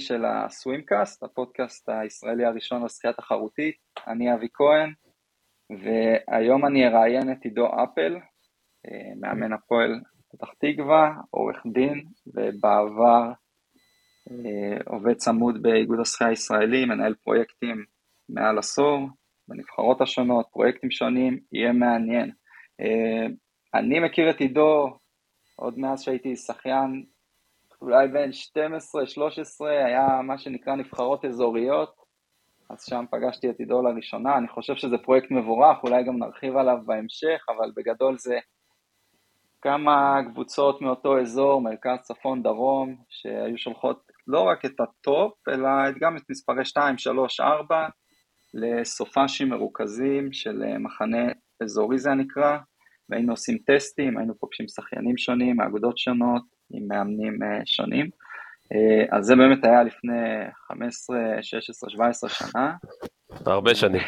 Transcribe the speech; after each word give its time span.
של 0.00 0.24
הסווימקאסט, 0.24 1.22
הפודקאסט 1.22 1.88
הישראלי 1.88 2.44
הראשון 2.44 2.82
על 2.82 2.88
שחייה 2.88 3.12
תחרותית. 3.12 3.74
אני 4.06 4.34
אבי 4.34 4.48
כהן, 4.54 4.92
והיום 5.70 6.66
אני 6.66 6.86
אראיין 6.86 7.32
את 7.32 7.44
עידו 7.44 7.66
אפל, 7.66 8.16
אה, 8.86 9.14
מאמן 9.20 9.52
הפועל 9.52 10.00
פתח 10.32 10.48
תקווה, 10.58 11.14
עורך 11.30 11.62
דין, 11.72 12.04
ובעבר 12.26 13.32
אה, 14.30 14.76
עובד 14.86 15.14
צמוד 15.14 15.62
באיגוד 15.62 16.00
השחייה 16.00 16.30
הישראלי, 16.30 16.84
מנהל 16.84 17.14
פרויקטים 17.14 17.84
מעל 18.28 18.58
עשור, 18.58 19.08
בנבחרות 19.48 20.00
השונות, 20.00 20.46
פרויקטים 20.52 20.90
שונים, 20.90 21.40
יהיה 21.52 21.72
מעניין. 21.72 22.30
אה, 22.80 23.26
אני 23.74 24.00
מכיר 24.00 24.30
את 24.30 24.40
עידו 24.40 24.98
עוד 25.56 25.78
מאז 25.78 26.02
שהייתי 26.02 26.36
שחיין, 26.36 27.04
אולי 27.82 28.08
בין 28.08 28.30
12-13, 28.30 29.66
היה 29.86 30.22
מה 30.22 30.38
שנקרא 30.38 30.74
נבחרות 30.74 31.24
אזוריות, 31.24 31.94
אז 32.70 32.84
שם 32.84 33.04
פגשתי 33.10 33.50
את 33.50 33.58
עידו 33.58 33.82
לראשונה, 33.82 34.38
אני 34.38 34.48
חושב 34.48 34.76
שזה 34.76 34.98
פרויקט 34.98 35.30
מבורך, 35.30 35.78
אולי 35.82 36.04
גם 36.04 36.18
נרחיב 36.18 36.56
עליו 36.56 36.76
בהמשך, 36.86 37.46
אבל 37.48 37.72
בגדול 37.76 38.18
זה 38.18 38.38
כמה 39.62 40.20
קבוצות 40.32 40.80
מאותו 40.80 41.20
אזור, 41.20 41.60
מרכז, 41.60 41.98
צפון, 42.02 42.42
דרום, 42.42 42.96
שהיו 43.08 43.58
שולחות 43.58 44.02
לא 44.26 44.40
רק 44.40 44.64
את 44.64 44.80
ה 44.80 44.94
top, 44.94 45.48
אלא 45.48 45.68
גם 46.00 46.16
את 46.16 46.22
מספרי 46.30 46.64
2, 46.64 46.98
3, 46.98 47.40
4, 47.40 47.88
לסופאשים 48.54 49.48
מרוכזים 49.48 50.32
של 50.32 50.62
מחנה 50.78 51.32
אזורי 51.62 51.98
זה 51.98 52.10
נקרא, 52.10 52.58
והיינו 53.08 53.32
עושים 53.32 53.58
טסטים, 53.58 54.18
היינו 54.18 54.34
פוגשים 54.38 54.66
שחיינים 54.68 55.16
שונים, 55.16 55.56
מאגודות 55.56 55.98
שונות, 55.98 56.42
עם 56.70 56.88
מאמנים 56.88 57.42
אה, 57.42 57.60
שונים. 57.64 58.10
אה, 58.72 59.18
אז 59.18 59.24
זה 59.24 59.36
באמת 59.36 59.64
היה 59.64 59.82
לפני 59.82 60.12
15, 60.68 61.16
16, 61.42 61.90
17 61.90 62.30
שנה. 62.30 62.74
הרבה 63.46 63.74
שנים. 63.74 64.02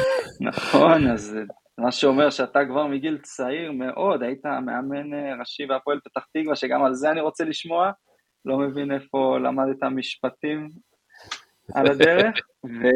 נכון, 0.48 1.10
אז 1.10 1.36
מה 1.78 1.92
שאומר 1.92 2.30
שאתה 2.30 2.64
כבר 2.64 2.86
מגיל 2.86 3.18
צעיר 3.18 3.72
מאוד, 3.72 4.22
היית 4.22 4.44
מאמן 4.44 5.14
אה, 5.14 5.34
ראשי 5.40 5.66
בהפועל 5.66 6.00
פתח 6.04 6.26
תקווה, 6.32 6.56
שגם 6.56 6.84
על 6.84 6.94
זה 6.94 7.10
אני 7.10 7.20
רוצה 7.20 7.44
לשמוע. 7.44 7.90
לא 8.44 8.58
מבין 8.58 8.92
איפה 8.92 9.38
למדת 9.38 9.82
משפטים 9.82 10.68
על 11.74 11.86
הדרך. 11.90 12.40
ו... 12.80 12.88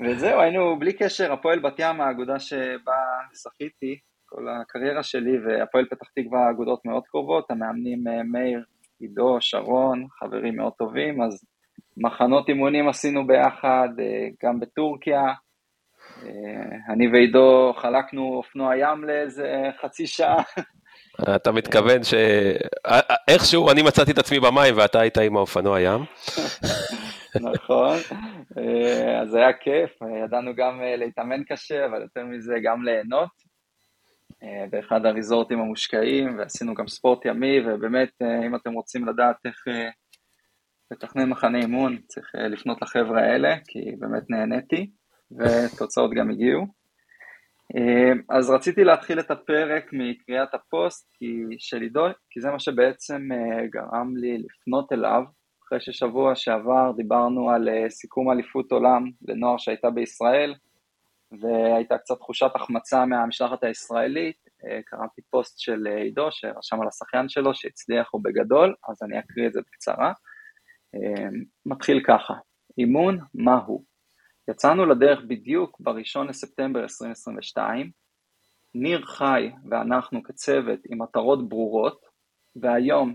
וזהו, 0.04 0.40
היינו 0.40 0.78
בלי 0.78 0.92
קשר, 0.92 1.32
הפועל 1.32 1.58
בת 1.58 1.74
ים, 1.78 2.00
האגודה 2.00 2.38
שבה 2.38 2.96
שחיתי 3.42 3.98
כל 4.28 4.48
הקריירה 4.48 5.02
שלי, 5.02 5.38
והפועל 5.38 5.84
פתח 5.84 6.06
תקווה 6.16 6.50
אגודות 6.50 6.84
מאוד 6.84 7.02
קרובות, 7.06 7.50
המאמנים 7.50 8.08
אה, 8.08 8.22
מאיר, 8.22 8.64
עידו, 9.00 9.36
שרון, 9.40 10.06
חברים 10.10 10.56
מאוד 10.56 10.72
טובים, 10.72 11.22
אז 11.22 11.44
מחנות 11.96 12.48
אימונים 12.48 12.88
עשינו 12.88 13.26
ביחד, 13.26 13.88
אה, 14.00 14.28
גם 14.44 14.60
בטורקיה. 14.60 15.22
אה, 16.22 16.92
אני 16.92 17.08
ועידו 17.12 17.72
חלקנו 17.76 18.34
אופנוע 18.34 18.76
ים 18.76 19.04
לאיזה 19.04 19.70
חצי 19.82 20.06
שעה. 20.06 20.42
אתה 21.36 21.52
מתכוון 21.52 22.00
שאיכשהו 22.02 23.70
אני 23.70 23.82
מצאתי 23.82 24.10
את 24.12 24.18
עצמי 24.18 24.40
במים 24.40 24.74
ואתה 24.76 25.00
היית 25.00 25.18
עם 25.18 25.36
האופנוע 25.36 25.80
ים. 25.80 26.00
נכון, 27.50 27.96
אז 29.22 29.34
היה 29.34 29.52
כיף, 29.52 29.90
ידענו 30.24 30.54
גם 30.56 30.80
להתאמן 30.98 31.44
קשה, 31.44 31.86
אבל 31.86 32.02
יותר 32.02 32.24
מזה 32.24 32.54
גם 32.62 32.82
ליהנות. 32.84 33.47
אה, 34.42 34.64
באחד 34.70 35.06
הריזורטים 35.06 35.60
המושקעים, 35.60 36.38
ועשינו 36.38 36.74
גם 36.74 36.88
ספורט 36.88 37.24
ימי, 37.24 37.60
ובאמת, 37.60 38.22
אם 38.46 38.54
אתם 38.54 38.72
רוצים 38.72 39.08
לדעת 39.08 39.36
איך 39.44 39.64
לתכנן 40.90 41.28
מחנה 41.28 41.58
אימון, 41.58 41.98
צריך 42.06 42.32
לפנות 42.34 42.82
לחבר'ה 42.82 43.22
האלה, 43.22 43.56
כי 43.68 43.96
באמת 43.98 44.30
נהניתי, 44.30 44.90
ותוצאות 45.30 46.10
גם 46.14 46.30
הגיעו. 46.30 46.66
אז 48.28 48.50
רציתי 48.50 48.84
להתחיל 48.84 49.20
את 49.20 49.30
הפרק 49.30 49.90
מקריאת 49.92 50.54
הפוסט 50.54 51.10
כי, 51.18 51.42
של 51.58 51.80
עידו, 51.80 52.06
כי 52.30 52.40
זה 52.40 52.50
מה 52.50 52.58
שבעצם 52.58 53.28
גרם 53.70 54.16
לי 54.16 54.38
לפנות 54.38 54.92
אליו 54.92 55.22
אחרי 55.68 55.80
ששבוע 55.80 56.34
שעבר 56.34 56.92
דיברנו 56.96 57.50
על 57.50 57.68
אה, 57.68 57.90
סיכום 57.90 58.30
אליפות 58.30 58.72
עולם 58.72 59.10
לנוער 59.28 59.56
שהייתה 59.58 59.90
בישראל, 59.90 60.54
והייתה 61.32 61.98
קצת 61.98 62.18
תחושת 62.18 62.50
החמצה 62.54 63.06
מהמשלחת 63.06 63.64
הישראלית, 63.64 64.36
אה, 64.64 64.80
קראתי 64.84 65.22
פוסט 65.30 65.58
של 65.58 65.86
אה, 65.86 65.96
עידו 65.96 66.28
שרשם 66.30 66.80
על 66.80 66.88
השחיין 66.88 67.28
שלו 67.28 67.54
שהצליח 67.54 68.08
הוא 68.12 68.20
בגדול, 68.24 68.74
אז 68.88 69.02
אני 69.02 69.18
אקריא 69.18 69.46
את 69.46 69.52
זה 69.52 69.60
בקצרה. 69.60 70.12
מתחיל 71.66 72.02
ככה, 72.06 72.34
אימון, 72.78 73.18
מה 73.34 73.56
הוא? 73.66 73.84
יצאנו 74.50 74.86
לדרך 74.86 75.20
בדיוק 75.26 75.80
ב-1 75.80 76.22
לספטמבר 76.28 76.82
2022, 76.82 77.90
ניר 78.74 79.06
חי 79.06 79.50
ואנחנו 79.70 80.22
כצוות 80.22 80.78
עם 80.90 81.02
מטרות 81.02 81.48
ברורות, 81.48 82.00
והיום 82.56 83.14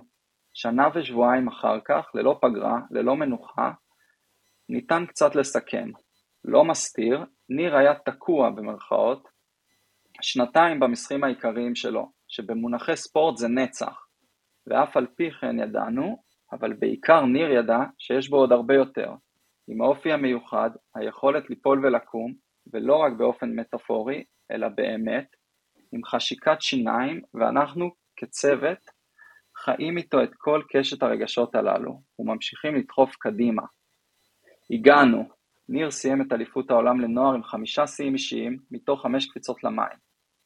שנה 0.54 0.88
ושבועיים 0.96 1.48
אחר 1.48 1.80
כך, 1.86 2.12
ללא 2.14 2.40
פגרה, 2.42 2.80
ללא 2.92 3.16
מנוחה, 3.16 3.72
ניתן 4.70 5.06
קצת 5.06 5.36
לסכם. 5.36 5.90
לא 6.46 6.66
מסתיר, 6.66 7.26
ניר 7.50 7.76
היה 7.76 7.96
תקוע 7.96 8.50
במרכאות 8.50 9.28
שנתיים 10.22 10.80
במסחים 10.80 11.24
העיקריים 11.24 11.76
שלו, 11.76 12.12
שבמונחי 12.28 12.96
ספורט 12.96 13.38
זה 13.38 13.48
נצח, 13.48 14.08
ואף 14.68 14.98
על 14.98 15.08
פי 15.16 15.32
כן 15.32 15.60
ידענו, 15.60 16.18
אבל 16.52 16.74
בעיקר 16.74 17.26
ניר 17.26 17.52
ידע 17.52 17.80
שיש 17.98 18.30
בו 18.30 18.38
עוד 18.38 18.52
הרבה 18.52 18.76
יותר, 18.76 19.12
עם 19.68 19.82
האופי 19.82 20.12
המיוחד, 20.12 20.70
היכולת 20.96 21.50
ליפול 21.50 21.86
ולקום, 21.86 22.34
ולא 22.74 22.96
רק 22.96 23.14
באופן 23.18 23.60
מטאפורי, 23.60 24.24
אלא 24.52 24.68
באמת, 24.68 25.28
עם 25.92 26.04
חשיקת 26.06 26.62
שיניים, 26.62 27.22
ואנחנו 27.34 27.92
כצוות 28.16 28.78
חיים 29.58 29.98
איתו 29.98 30.24
את 30.24 30.30
כל 30.38 30.62
קשת 30.70 31.04
הרגשות 31.04 31.56
הללו, 31.56 32.02
וממשיכים 32.20 32.76
לדחוף 32.76 33.16
קדימה. 33.16 33.64
הגענו, 34.72 35.30
ניר 35.70 35.92
סיים 35.92 36.22
את 36.22 36.34
אליפות 36.34 36.72
העולם 36.72 37.02
לנוער 37.02 37.34
עם 37.34 37.44
חמישה 37.44 37.88
שיאים 37.88 38.14
אישיים 38.14 38.58
מתוך 38.72 39.02
חמש 39.02 39.26
קפיצות 39.26 39.64
למים. 39.64 39.98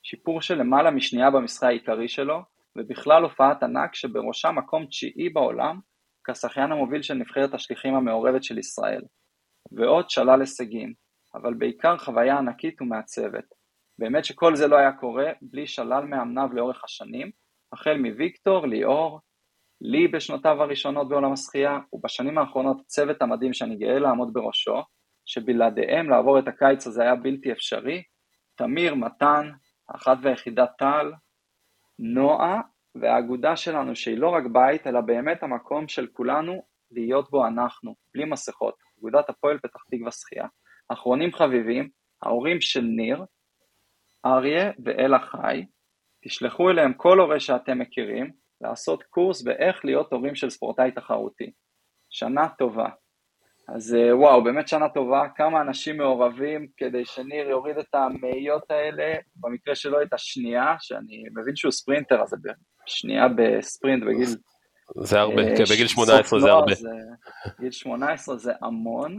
שיפור 0.03 0.41
של 0.41 0.55
למעלה 0.55 0.91
משנייה 0.91 1.31
במשחק 1.31 1.63
העיקרי 1.63 2.07
שלו, 2.07 2.39
ובכלל 2.77 3.23
הופעת 3.23 3.63
ענק 3.63 3.95
שבראשה 3.95 4.51
מקום 4.51 4.85
תשיעי 4.85 5.29
בעולם, 5.29 5.79
כשחיין 6.23 6.71
המוביל 6.71 7.01
של 7.01 7.13
נבחרת 7.13 7.53
השליחים 7.53 7.95
המעורבת 7.95 8.43
של 8.43 8.57
ישראל. 8.57 9.01
ועוד 9.71 10.09
שלל 10.09 10.39
הישגים, 10.41 10.93
אבל 11.35 11.53
בעיקר 11.53 11.97
חוויה 11.97 12.37
ענקית 12.37 12.81
ומעצבת. 12.81 13.45
באמת 13.99 14.25
שכל 14.25 14.55
זה 14.55 14.67
לא 14.67 14.75
היה 14.75 14.91
קורה 14.91 15.31
בלי 15.41 15.67
שלל 15.67 16.05
מאמניו 16.05 16.49
לאורך 16.53 16.83
השנים, 16.83 17.31
החל 17.73 17.97
מוויקטור, 17.97 18.67
ליאור, 18.67 19.19
לי 19.81 20.07
בשנותיו 20.07 20.61
הראשונות 20.61 21.09
בעולם 21.09 21.33
השחייה, 21.33 21.79
ובשנים 21.93 22.37
האחרונות 22.37 22.77
צוות 22.85 23.21
המדהים 23.21 23.53
שאני 23.53 23.75
גאה 23.75 23.99
לעמוד 23.99 24.33
בראשו, 24.33 24.81
שבלעדיהם 25.27 26.09
לעבור 26.09 26.39
את 26.39 26.47
הקיץ 26.47 26.87
הזה 26.87 27.01
היה 27.03 27.15
בלתי 27.15 27.51
אפשרי, 27.51 28.03
תמיר, 28.55 28.95
מתן, 28.95 29.51
האחת 29.89 30.17
והיחידה 30.21 30.65
טל, 30.67 31.13
נועה, 31.99 32.61
והאגודה 32.95 33.55
שלנו 33.55 33.95
שהיא 33.95 34.17
לא 34.17 34.29
רק 34.29 34.43
בית, 34.51 34.87
אלא 34.87 35.01
באמת 35.01 35.43
המקום 35.43 35.87
של 35.87 36.07
כולנו 36.13 36.63
להיות 36.91 37.31
בו 37.31 37.47
אנחנו, 37.47 37.95
בלי 38.13 38.25
מסכות, 38.25 38.75
אגודת 38.99 39.29
הפועל 39.29 39.57
פתח 39.57 39.83
תקווה 39.91 40.11
שחייה. 40.11 40.47
אחרונים 40.89 41.33
חביבים, 41.33 41.89
ההורים 42.21 42.61
של 42.61 42.81
ניר, 42.81 43.25
אריה 44.25 44.71
ואלה 44.85 45.19
חי, 45.19 45.65
תשלחו 46.23 46.69
אליהם 46.69 46.93
כל 46.93 47.19
הורה 47.19 47.39
שאתם 47.39 47.79
מכירים 47.79 48.31
לעשות 48.61 49.03
קורס 49.03 49.41
באיך 49.41 49.85
להיות 49.85 50.13
הורים 50.13 50.35
של 50.35 50.49
ספורטאי 50.49 50.91
תחרותי. 50.91 51.51
שנה 52.09 52.49
טובה. 52.57 52.89
אז 53.75 53.95
אה, 53.95 54.17
וואו, 54.17 54.43
באמת 54.43 54.67
שנה 54.67 54.89
טובה, 54.89 55.27
כמה 55.35 55.61
אנשים 55.61 55.97
מעורבים 55.97 56.67
כדי 56.77 57.05
שניר 57.05 57.49
יוריד 57.49 57.77
את 57.77 57.95
המאיות 57.95 58.71
האלה, 58.71 59.15
במקרה 59.35 59.75
שלו 59.75 60.01
את 60.01 60.13
השנייה, 60.13 60.75
שאני 60.79 61.23
מבין 61.35 61.55
שהוא 61.55 61.71
ספרינטר, 61.71 62.21
אז 62.21 62.35
שנייה 62.85 63.27
בספרינט 63.27 64.03
בגיל... 64.03 64.27
זה 65.03 65.19
הרבה, 65.19 65.57
כן, 65.57 65.63
בגיל 65.71 65.87
18 65.87 66.39
זה 66.39 66.51
הרבה. 66.51 66.73
זה, 66.73 66.89
גיל 67.59 67.71
18 67.71 68.37
זה 68.37 68.51
המון, 68.61 69.17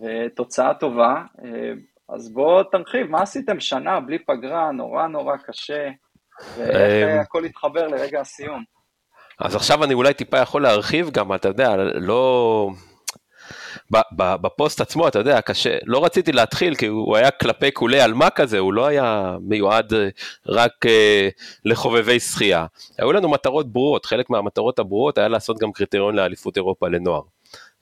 ותוצאה 0.00 0.74
טובה. 0.74 1.22
אה, 1.44 1.72
אז 2.08 2.32
בוא 2.32 2.62
תרחיב, 2.62 3.06
מה 3.06 3.22
עשיתם 3.22 3.60
שנה 3.60 4.00
בלי 4.00 4.18
פגרה, 4.18 4.72
נורא 4.72 5.06
נורא 5.06 5.36
קשה, 5.36 5.88
ואיך 6.56 7.14
אמ, 7.14 7.20
הכל 7.20 7.44
התחבר 7.44 7.86
לרגע 7.86 8.20
הסיום. 8.20 8.64
אז 9.40 9.54
עכשיו 9.54 9.84
אני 9.84 9.94
אולי 9.94 10.14
טיפה 10.14 10.38
יכול 10.38 10.62
להרחיב 10.62 11.10
גם, 11.10 11.34
אתה 11.34 11.48
יודע, 11.48 11.76
לא... 11.94 12.70
בפוסט 14.16 14.80
עצמו, 14.80 15.08
אתה 15.08 15.18
יודע, 15.18 15.40
קשה, 15.40 15.76
לא 15.84 16.04
רציתי 16.04 16.32
להתחיל 16.32 16.74
כי 16.74 16.86
הוא 16.86 17.16
היה 17.16 17.30
כלפי 17.30 17.72
כולי 17.72 18.00
עלמה 18.00 18.30
כזה, 18.30 18.58
הוא 18.58 18.72
לא 18.72 18.86
היה 18.86 19.36
מיועד 19.40 19.94
אה, 19.94 20.08
רק 20.46 20.86
אה, 20.86 21.28
לחובבי 21.64 22.20
שחייה. 22.20 22.66
היו 22.98 23.12
לנו 23.12 23.28
מטרות 23.28 23.72
ברורות, 23.72 24.06
חלק 24.06 24.30
מהמטרות 24.30 24.78
הברורות 24.78 25.18
היה 25.18 25.28
לעשות 25.28 25.58
גם 25.58 25.72
קריטריון 25.72 26.14
לאליפות 26.14 26.56
אירופה 26.56 26.88
לנוער. 26.88 27.22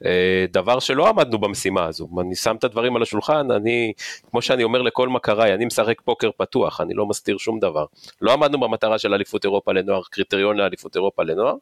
אה, 0.04 0.44
דבר 0.52 0.78
שלא 0.78 1.08
עמדנו 1.08 1.38
במשימה 1.38 1.84
הזו, 1.84 2.08
אני 2.20 2.34
שם 2.34 2.56
את 2.56 2.64
הדברים 2.64 2.96
על 2.96 3.02
השולחן, 3.02 3.50
אני, 3.50 3.92
כמו 4.30 4.42
שאני 4.42 4.64
אומר 4.64 4.82
לכל 4.82 5.08
מכריי, 5.08 5.54
אני 5.54 5.64
משחק 5.64 6.00
פוקר 6.00 6.30
פתוח, 6.36 6.80
אני 6.80 6.94
לא 6.94 7.06
מסתיר 7.06 7.38
שום 7.38 7.58
דבר. 7.60 7.84
לא 8.20 8.32
עמדנו 8.32 8.60
במטרה 8.60 8.98
של 8.98 9.14
אליפות 9.14 9.44
אירופה 9.44 9.72
לנוער, 9.72 10.02
קריטריון 10.10 10.56
לאליפות 10.56 10.96
אירופה 10.96 11.22
לנוער. 11.22 11.54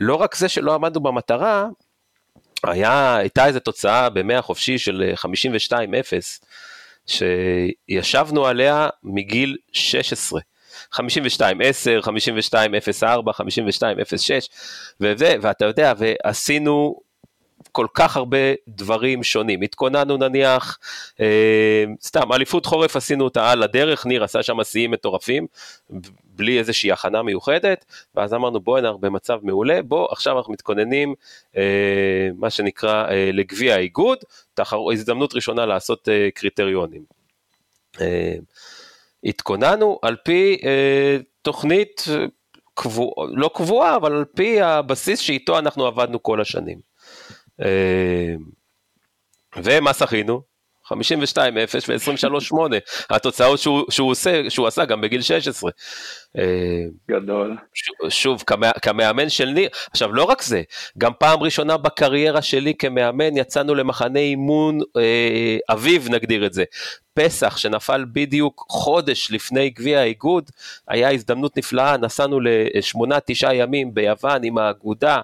לא 0.00 0.14
רק 0.14 0.34
זה 0.34 0.48
שלא 0.48 0.74
עמדנו 0.74 1.00
במטרה, 1.00 1.68
היה, 2.70 3.16
הייתה 3.16 3.46
איזו 3.46 3.60
תוצאה 3.60 4.10
במאה 4.10 4.42
חופשי 4.42 4.78
של 4.78 5.12
52-0, 5.16 5.76
שישבנו 7.06 8.46
עליה 8.46 8.88
מגיל 9.02 9.56
16. 9.72 10.40
52 10.92 11.60
10, 11.60 12.00
52 12.02 12.74
04, 13.00 13.32
52 13.32 13.98
06, 14.16 14.48
וזה, 15.00 15.34
ואתה 15.42 15.64
יודע, 15.64 15.92
ועשינו 15.98 17.00
כל 17.74 17.86
כך 17.94 18.16
הרבה 18.16 18.38
דברים 18.68 19.22
שונים. 19.22 19.62
התכוננו 19.62 20.16
נניח, 20.16 20.78
אה, 21.20 21.84
סתם, 22.02 22.32
אליפות 22.32 22.66
חורף 22.66 22.96
עשינו 22.96 23.24
אותה 23.24 23.50
על 23.50 23.62
הדרך, 23.62 24.06
ניר 24.06 24.24
עשה 24.24 24.42
שם 24.42 24.64
שיאים 24.64 24.90
מטורפים, 24.90 25.46
בלי 26.24 26.58
איזושהי 26.58 26.92
הכנה 26.92 27.22
מיוחדת, 27.22 27.84
ואז 28.14 28.34
אמרנו 28.34 28.60
אנחנו 28.78 28.98
במצב 28.98 29.38
מעולה, 29.42 29.82
בוא 29.82 30.08
עכשיו 30.12 30.38
אנחנו 30.38 30.52
מתכוננים, 30.52 31.14
אה, 31.56 32.28
מה 32.38 32.50
שנקרא, 32.50 33.08
אה, 33.10 33.30
לגביע 33.32 33.74
האיגוד, 33.74 34.18
תחר, 34.54 34.78
הזדמנות 34.92 35.34
ראשונה 35.34 35.66
לעשות 35.66 36.08
קריטריונים. 36.34 37.02
התכוננו 39.24 39.98
על 40.02 40.16
פי 40.24 40.58
תוכנית 41.42 42.04
קבוע, 42.74 43.10
לא 43.28 43.50
קבועה, 43.54 43.96
אבל 43.96 44.12
על 44.12 44.24
פי 44.24 44.60
הבסיס 44.60 45.20
שאיתו 45.20 45.58
אנחנו 45.58 45.86
עבדנו 45.86 46.22
כל 46.22 46.40
השנים. 46.40 46.93
אה, 47.62 48.34
ומה 49.56 49.94
שחינו? 49.94 50.54
52-0 50.84 50.92
ו-23-8, 51.88 52.56
התוצאות 53.10 53.58
שהוא, 53.58 53.84
שהוא, 53.90 54.10
עושה, 54.10 54.50
שהוא 54.50 54.66
עשה 54.66 54.84
גם 54.84 55.00
בגיל 55.00 55.22
16. 55.22 55.70
אה, 56.38 56.44
גדול. 57.10 57.56
שוב, 58.08 58.42
כמה, 58.46 58.72
כמאמן 58.72 59.28
של 59.28 59.48
ניר, 59.48 59.68
עכשיו 59.90 60.12
לא 60.12 60.24
רק 60.24 60.42
זה, 60.42 60.62
גם 60.98 61.12
פעם 61.18 61.42
ראשונה 61.42 61.76
בקריירה 61.76 62.42
שלי 62.42 62.74
כמאמן 62.74 63.36
יצאנו 63.36 63.74
למחנה 63.74 64.18
אימון 64.18 64.80
אה, 64.96 65.56
אביב 65.70 66.08
נגדיר 66.10 66.46
את 66.46 66.52
זה. 66.52 66.64
פסח 67.14 67.56
שנפל 67.56 68.04
בדיוק 68.12 68.66
חודש 68.68 69.30
לפני 69.30 69.70
גביע 69.70 70.00
האיגוד, 70.00 70.50
היה 70.88 71.10
הזדמנות 71.10 71.58
נפלאה, 71.58 71.96
נסענו 71.96 72.40
לשמונה 72.40 73.18
תשעה 73.26 73.54
ימים 73.54 73.94
ביוון 73.94 74.44
עם 74.44 74.58
האגודה. 74.58 75.20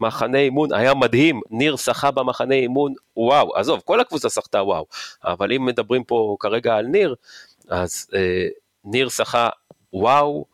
מחנה 0.00 0.38
אימון, 0.38 0.72
היה 0.72 0.94
מדהים, 0.94 1.40
ניר 1.50 1.76
שחה 1.76 2.10
במחנה 2.10 2.54
אימון, 2.54 2.94
וואו, 3.16 3.56
עזוב, 3.56 3.82
כל 3.84 4.00
הקבוצה 4.00 4.30
שחתה 4.30 4.62
וואו, 4.62 4.86
אבל 5.24 5.52
אם 5.52 5.64
מדברים 5.64 6.04
פה 6.04 6.36
כרגע 6.40 6.76
על 6.76 6.86
ניר, 6.86 7.14
אז 7.68 8.06
אה, 8.14 8.48
ניר 8.84 9.08
שחה 9.08 9.48
וואו, 9.92 10.44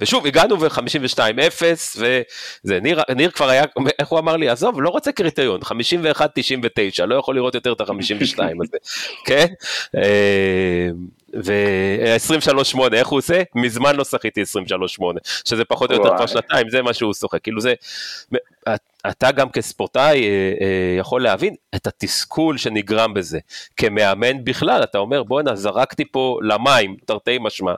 ושוב 0.00 0.26
הגענו 0.26 0.56
ב-52-0 0.56 1.62
וזה 1.96 2.80
ניר, 2.80 3.00
ניר 3.16 3.30
כבר 3.30 3.48
היה 3.48 3.64
איך 3.98 4.08
הוא 4.08 4.18
אמר 4.18 4.36
לי 4.36 4.48
עזוב 4.48 4.80
לא 4.80 4.88
רוצה 4.88 5.12
קריטריון 5.12 5.60
51-99 5.62 7.04
לא 7.06 7.14
יכול 7.14 7.36
לראות 7.36 7.54
יותר 7.54 7.72
את 7.72 7.80
ה-52 7.80 8.38
הזה 8.62 8.76
כן 9.26 9.46
אה, 9.96 10.88
ו-23-8, 11.34 12.78
איך 12.92 13.08
הוא 13.08 13.18
עושה? 13.18 13.42
מזמן 13.54 13.96
לא 13.96 14.04
שחיתי 14.04 14.42
23-8, 14.42 14.44
שזה 15.44 15.64
פחות 15.64 15.90
או 15.90 15.96
יותר 15.96 16.16
כבר 16.16 16.26
שנתיים, 16.26 16.70
זה 16.70 16.82
מה 16.82 16.92
שהוא 16.92 17.14
שוחק. 17.14 17.42
כאילו 17.42 17.60
זה, 17.60 17.74
אתה 19.08 19.32
גם 19.32 19.50
כספורטאי 19.50 20.22
אה, 20.22 20.52
אה, 20.60 20.96
יכול 20.98 21.22
להבין 21.22 21.54
את 21.74 21.86
התסכול 21.86 22.58
שנגרם 22.58 23.14
בזה. 23.14 23.38
כמאמן 23.76 24.44
בכלל, 24.44 24.82
אתה 24.82 24.98
אומר 24.98 25.22
בואנה, 25.22 25.56
זרקתי 25.56 26.04
פה 26.04 26.38
למים, 26.42 26.96
תרתי 27.04 27.38
משמע, 27.40 27.74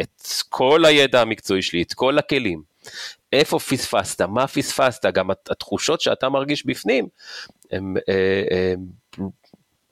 את 0.00 0.22
כל 0.48 0.84
הידע 0.84 1.20
המקצועי 1.20 1.62
שלי, 1.62 1.82
את 1.82 1.92
כל 1.94 2.18
הכלים. 2.18 2.62
איפה 3.32 3.58
פספסת, 3.58 4.20
מה 4.20 4.46
פספסת, 4.46 5.06
גם 5.06 5.30
התחושות 5.50 6.00
שאתה 6.00 6.28
מרגיש 6.28 6.66
בפנים, 6.66 7.08
הם, 7.70 7.96
אה, 8.08 8.42
הם 8.50 8.86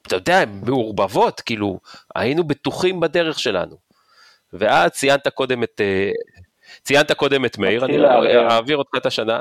אתה 0.07 0.17
יודע, 0.17 0.39
הן 0.39 0.61
מעורבבות, 0.67 1.41
כאילו, 1.41 1.81
היינו 2.15 2.45
בטוחים 2.45 3.01
בדרך 3.01 3.39
שלנו. 3.39 3.77
ואז 4.53 4.91
ציינת 4.91 5.29
קודם 5.29 5.63
את... 5.63 5.81
אה, 6.75 6.79
ציינת 6.83 7.13
קודם 7.13 7.45
את 7.45 7.59
מאיר, 7.59 7.85
אני 7.85 7.99
אעביר 8.51 8.77
אותך 8.77 8.91
את 8.97 9.07
השנה, 9.07 9.41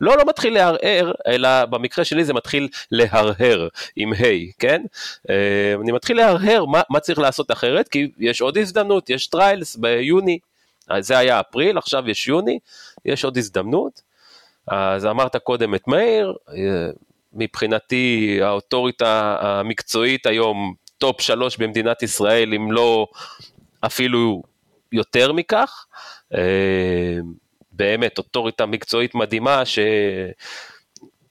לא, 0.00 0.16
לא 0.16 0.24
מתחיל 0.28 0.54
לערער, 0.54 1.12
אלא 1.26 1.64
במקרה 1.64 2.04
שלי 2.04 2.24
זה 2.24 2.34
מתחיל 2.34 2.68
להרהר 2.90 3.68
עם 3.96 4.12
ה', 4.12 4.52
כן? 4.58 4.82
אה, 5.30 5.74
אני 5.82 5.92
מתחיל 5.92 6.16
להרהר 6.16 6.64
מה, 6.64 6.82
מה 6.90 7.00
צריך 7.00 7.18
לעשות 7.18 7.50
אחרת, 7.50 7.88
כי 7.88 8.08
יש 8.18 8.40
עוד 8.40 8.58
הזדמנות, 8.58 9.10
יש 9.10 9.26
trials 9.26 9.76
ביוני, 9.76 10.38
זה 10.98 11.18
היה 11.18 11.40
אפריל, 11.40 11.78
עכשיו 11.78 12.10
יש 12.10 12.28
יוני, 12.28 12.58
יש 13.04 13.24
עוד 13.24 13.38
הזדמנות. 13.38 14.06
אז 14.68 15.06
אמרת 15.06 15.36
קודם 15.36 15.74
את 15.74 15.88
מאיר, 15.88 16.34
אה, 16.48 16.90
מבחינתי 17.32 18.38
האוטוריטה 18.42 19.36
המקצועית 19.40 20.26
היום 20.26 20.74
top 20.98 21.20
שלוש 21.20 21.56
במדינת 21.56 22.02
ישראל, 22.02 22.54
אם 22.54 22.72
לא 22.72 23.06
אפילו 23.80 24.42
יותר 24.92 25.32
מכך. 25.32 25.86
אה, 26.34 27.18
באמת, 27.72 28.18
אוטוריטה 28.18 28.66
מקצועית 28.66 29.14
מדהימה 29.14 29.62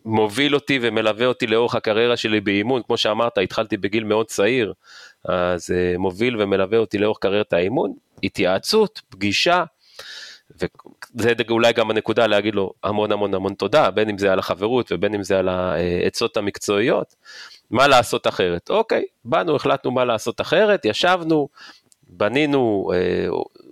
שמוביל 0.06 0.56
אותי 0.56 0.80
ומלווה 0.82 1.26
אותי 1.26 1.48
לאורך 1.48 1.76
הקריירה 1.76 2.18
שלי 2.18 2.42
באימון, 2.42 2.82
כמו 2.88 2.98
שאמרת, 2.98 3.38
התחלתי 3.38 3.78
בגיל 3.78 4.04
מאוד 4.04 4.26
צעיר, 4.26 4.74
אז 5.26 5.72
אה, 5.72 5.98
מוביל 5.98 6.42
ומלווה 6.42 6.78
אותי 6.78 6.98
לאורך 6.98 7.18
קריירת 7.20 7.54
האימון, 7.54 7.94
התייעצות, 8.24 9.02
פגישה, 9.10 9.64
וזה 10.60 11.34
אולי 11.50 11.74
גם 11.74 11.92
הנקודה 11.92 12.28
להגיד 12.28 12.56
לו 12.56 12.74
המון 12.84 13.12
המון 13.12 13.34
המון 13.34 13.54
תודה, 13.54 13.92
בין 13.92 14.10
אם 14.10 14.18
זה 14.18 14.32
על 14.32 14.40
החברות 14.40 14.92
ובין 14.92 15.14
אם 15.14 15.24
זה 15.24 15.40
על 15.40 15.50
העצות 15.50 16.38
המקצועיות, 16.38 17.16
מה 17.72 17.88
לעשות 17.88 18.28
אחרת. 18.28 18.70
אוקיי, 18.70 19.04
באנו, 19.26 19.56
החלטנו 19.56 19.92
מה 19.92 20.06
לעשות 20.06 20.42
אחרת, 20.42 20.86
ישבנו, 20.86 21.48
בנינו, 22.18 22.92
אה, 22.94 23.28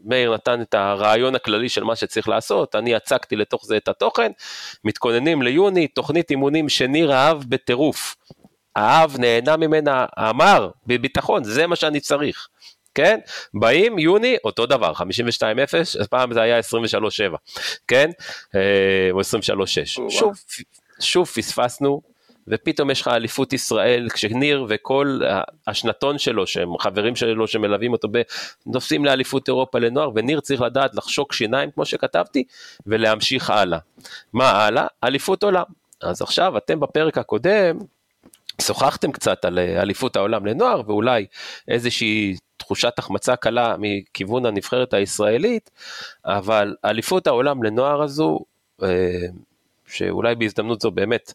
מאיר 0.06 0.34
נתן 0.34 0.62
את 0.62 0.74
הרעיון 0.74 1.36
הכללי 1.36 1.70
של 1.70 1.84
מה 1.84 1.96
שצריך 1.96 2.30
לעשות, 2.30 2.76
אני 2.76 2.96
הצגתי 2.96 3.36
לתוך 3.36 3.66
זה 3.66 3.78
את 3.78 3.88
התוכן, 3.88 4.32
מתכוננים 4.84 5.42
ליוני, 5.42 5.88
תוכנית 5.88 6.32
אימונים 6.32 6.70
שניר 6.70 7.14
אהב 7.14 7.44
בטירוף. 7.48 8.16
אהב, 8.78 9.18
נהנה 9.20 9.58
ממנה, 9.58 10.06
אמר 10.20 10.70
בביטחון, 10.88 11.44
זה 11.44 11.68
מה 11.68 11.76
שאני 11.76 12.00
צריך. 12.00 12.48
כן? 12.96 13.20
באים 13.54 14.00
יוני, 14.00 14.38
אותו 14.44 14.66
דבר, 14.66 14.94
52-0, 14.94 16.08
פעם 16.10 16.34
זה 16.34 16.42
היה 16.42 16.60
23-7, 16.60 16.62
כן? 17.88 18.10
אה, 18.56 19.10
או 19.12 19.22
23-6. 19.22 19.24
שוב, 20.10 20.34
שוב 21.00 21.28
פספסנו, 21.28 22.02
ופתאום 22.48 22.92
יש 22.92 23.02
לך 23.02 23.08
אליפות 23.08 23.54
ישראל, 23.54 24.08
כשניר 24.14 24.66
וכל 24.70 25.20
השנתון 25.68 26.18
שלו, 26.18 26.48
שהם 26.48 26.78
חברים 26.78 27.16
שלו 27.16 27.48
שמלווים 27.48 27.92
אותו, 27.94 28.08
נוסעים 28.66 29.06
לאליפות 29.06 29.48
אירופה 29.48 29.80
לנוער, 29.80 30.10
וניר 30.16 30.40
צריך 30.40 30.62
לדעת 30.62 30.96
לחשוק 30.96 31.34
שיניים, 31.34 31.72
כמו 31.72 31.86
שכתבתי, 31.86 32.44
ולהמשיך 32.88 33.50
הלאה. 33.50 33.80
מה 34.34 34.52
הלאה? 34.52 34.88
אליפות 35.04 35.44
עולם. 35.44 35.64
אז 36.02 36.22
עכשיו 36.22 36.58
אתם 36.58 36.80
בפרק 36.80 37.18
הקודם, 37.18 37.78
שוחחתם 38.62 39.12
קצת 39.12 39.46
על 39.46 39.60
אה, 39.60 39.82
אליפות 39.82 40.16
העולם 40.16 40.46
לנוער 40.46 40.82
ואולי 40.88 41.26
איזושהי 41.68 42.36
תחושת 42.58 43.00
החמצה 43.00 43.36
קלה 43.36 43.76
מכיוון 43.80 44.46
הנבחרת 44.46 44.94
הישראלית, 44.94 45.72
אבל 46.26 46.76
אליפות 46.86 47.28
העולם 47.28 47.64
לנוער 47.64 48.02
הזו, 48.02 48.40
אה, 48.84 48.88
שאולי 49.88 50.36
בהזדמנות 50.36 50.82
זו 50.82 50.92
באמת, 50.92 51.34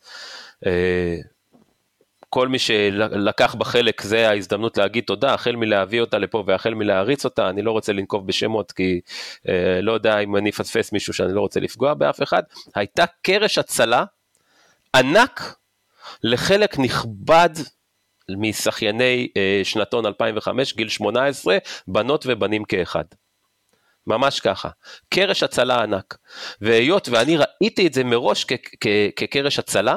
אה, 0.66 1.16
כל 2.30 2.48
מי 2.48 2.58
שלקח 2.58 3.54
בה 3.54 3.64
חלק 3.64 4.02
זה 4.02 4.28
ההזדמנות 4.28 4.78
להגיד 4.78 5.04
תודה, 5.04 5.34
החל 5.34 5.56
מלהביא 5.56 6.00
אותה 6.00 6.18
לפה 6.18 6.44
והחל 6.46 6.74
מלהריץ 6.74 7.24
אותה, 7.24 7.50
אני 7.50 7.62
לא 7.62 7.72
רוצה 7.72 7.92
לנקוב 7.92 8.26
בשמות 8.26 8.72
כי 8.72 9.00
אה, 9.48 9.80
לא 9.82 9.92
יודע 9.92 10.18
אם 10.18 10.36
אני 10.36 10.50
אפספס 10.50 10.92
מישהו 10.92 11.12
שאני 11.12 11.34
לא 11.34 11.40
רוצה 11.40 11.60
לפגוע 11.60 11.94
באף 11.94 12.22
אחד, 12.22 12.42
הייתה 12.74 13.04
קרש 13.22 13.58
הצלה 13.58 14.04
ענק 14.96 15.56
לחלק 16.22 16.78
נכבד 16.78 17.50
משחייני 18.28 19.28
אה, 19.36 19.60
שנתון 19.64 20.06
2005, 20.06 20.76
גיל 20.76 20.88
18, 20.88 21.58
בנות 21.88 22.24
ובנים 22.28 22.64
כאחד. 22.64 23.04
ממש 24.06 24.40
ככה, 24.40 24.68
קרש 25.08 25.42
הצלה 25.42 25.82
ענק. 25.82 26.18
והיות 26.60 27.08
ואני 27.08 27.36
ראיתי 27.36 27.86
את 27.86 27.92
זה 27.92 28.04
מראש 28.04 28.46
כקרש 29.16 29.58
הצלה, 29.58 29.96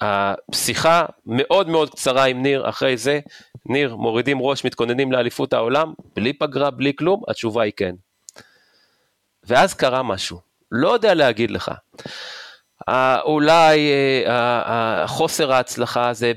השיחה 0.00 1.04
מאוד 1.26 1.68
מאוד 1.68 1.90
קצרה 1.90 2.24
עם 2.24 2.42
ניר, 2.42 2.68
אחרי 2.68 2.96
זה, 2.96 3.20
ניר, 3.66 3.96
מורידים 3.96 4.42
ראש, 4.42 4.64
מתכוננים 4.64 5.12
לאליפות 5.12 5.52
העולם, 5.52 5.92
בלי 6.16 6.32
פגרה, 6.32 6.70
בלי 6.70 6.92
כלום, 6.96 7.22
התשובה 7.28 7.62
היא 7.62 7.72
כן. 7.76 7.94
ואז 9.44 9.74
קרה 9.74 10.02
משהו, 10.02 10.40
לא 10.72 10.88
יודע 10.88 11.14
להגיד 11.14 11.50
לך. 11.50 11.70
אולי 13.24 13.92
חוסר 15.06 15.52
ההצלחה 15.52 16.08
הזה 16.08 16.32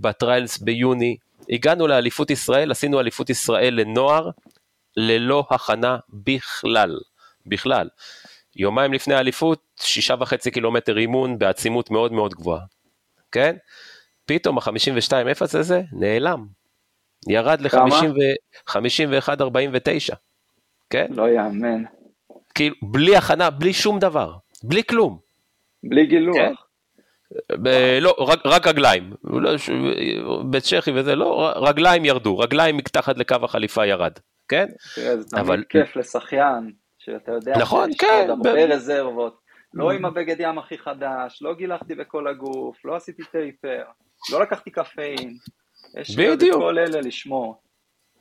בטריילס 0.00 0.58
ביוני, 0.58 1.16
הגענו 1.50 1.86
לאליפות 1.86 2.30
ישראל, 2.30 2.70
עשינו 2.70 3.00
אליפות 3.00 3.30
ישראל 3.30 3.74
לנוער, 3.74 4.30
ללא 4.96 5.46
הכנה 5.50 5.96
בכלל, 6.08 6.98
בכלל. 7.46 7.88
יומיים 8.56 8.92
לפני 8.92 9.14
האליפות, 9.14 9.62
שישה 9.80 10.14
וחצי 10.20 10.50
קילומטר 10.50 10.98
אימון 10.98 11.38
בעצימות 11.38 11.90
מאוד 11.90 12.12
מאוד 12.12 12.34
גבוהה, 12.34 12.60
כן? 13.32 13.56
פתאום 14.26 14.58
ה-52-0 14.58 15.40
הזה 15.40 15.82
נעלם, 15.92 16.46
ירד 17.28 17.60
ל-51-49, 17.60 20.14
כן? 20.90 21.06
לא 21.10 21.28
יאמן. 21.28 21.82
כאילו, 22.54 22.76
בלי 22.82 23.16
הכנה, 23.16 23.50
בלי 23.50 23.72
שום 23.72 23.98
דבר, 23.98 24.32
בלי 24.62 24.84
כלום. 24.84 25.18
בלי 25.84 26.06
גילוח. 26.06 26.36
כן? 26.36 26.52
ב- 27.62 27.98
לא, 28.00 28.16
רק, 28.18 28.38
רק 28.44 28.66
רגליים, 28.66 29.12
לא, 29.24 29.50
בצ'כי 30.50 30.90
וזה, 30.94 31.14
לא, 31.14 31.52
רגליים 31.56 32.04
ירדו, 32.04 32.38
רגליים 32.38 32.76
מתחת 32.76 33.18
לקו 33.18 33.36
החליפה 33.42 33.86
ירד, 33.86 34.12
כן? 34.48 34.66
תראה, 34.94 35.16
זה 35.16 35.28
תמיד 35.28 35.44
אבל... 35.44 35.64
כיף 35.68 35.96
לשחיין, 35.96 36.72
שאתה 36.98 37.32
יודע 37.32 37.58
נכון, 37.58 37.92
שיש 37.92 38.00
כן, 38.00 38.26
עוד 38.28 38.30
הרבה 38.30 38.52
ב... 38.52 38.72
רזרבות, 38.72 39.40
לא 39.74 39.90
עם 39.90 40.04
הבגד 40.04 40.36
ים 40.38 40.58
הכי 40.58 40.78
חדש, 40.78 41.38
לא 41.42 41.54
גילחתי 41.54 41.94
בכל 41.94 42.28
הגוף, 42.28 42.84
לא 42.84 42.96
עשיתי 42.96 43.22
טייפר, 43.32 43.82
לא 44.32 44.42
לקחתי 44.42 44.70
קפאין, 44.70 45.36
יש 46.00 46.18
לי 46.18 46.32
את 46.32 46.38
כל 46.52 46.78
אלה 46.78 47.00
לשמור. 47.00 47.60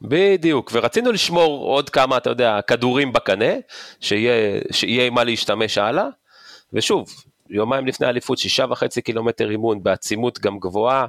בדיוק, 0.02 0.72
ורצינו 0.74 1.12
לשמור 1.12 1.66
עוד 1.66 1.90
כמה, 1.90 2.18
אתה 2.18 2.30
יודע, 2.30 2.62
כדורים 2.62 3.14
בקנה, 3.14 3.54
שיהיה, 4.00 4.62
שיהיה 4.72 5.08
עם 5.08 5.14
מה 5.14 5.24
להשתמש 5.24 5.78
הלאה, 5.78 6.08
ושוב, 6.74 7.10
יומיים 7.50 7.88
לפני 7.88 8.08
האליפות, 8.08 8.38
שישה 8.38 8.66
וחצי 8.70 9.02
קילומטר 9.02 9.50
אימון 9.50 9.84
בעצימות 9.84 10.40
גם 10.40 10.60
גבוהה, 10.60 11.06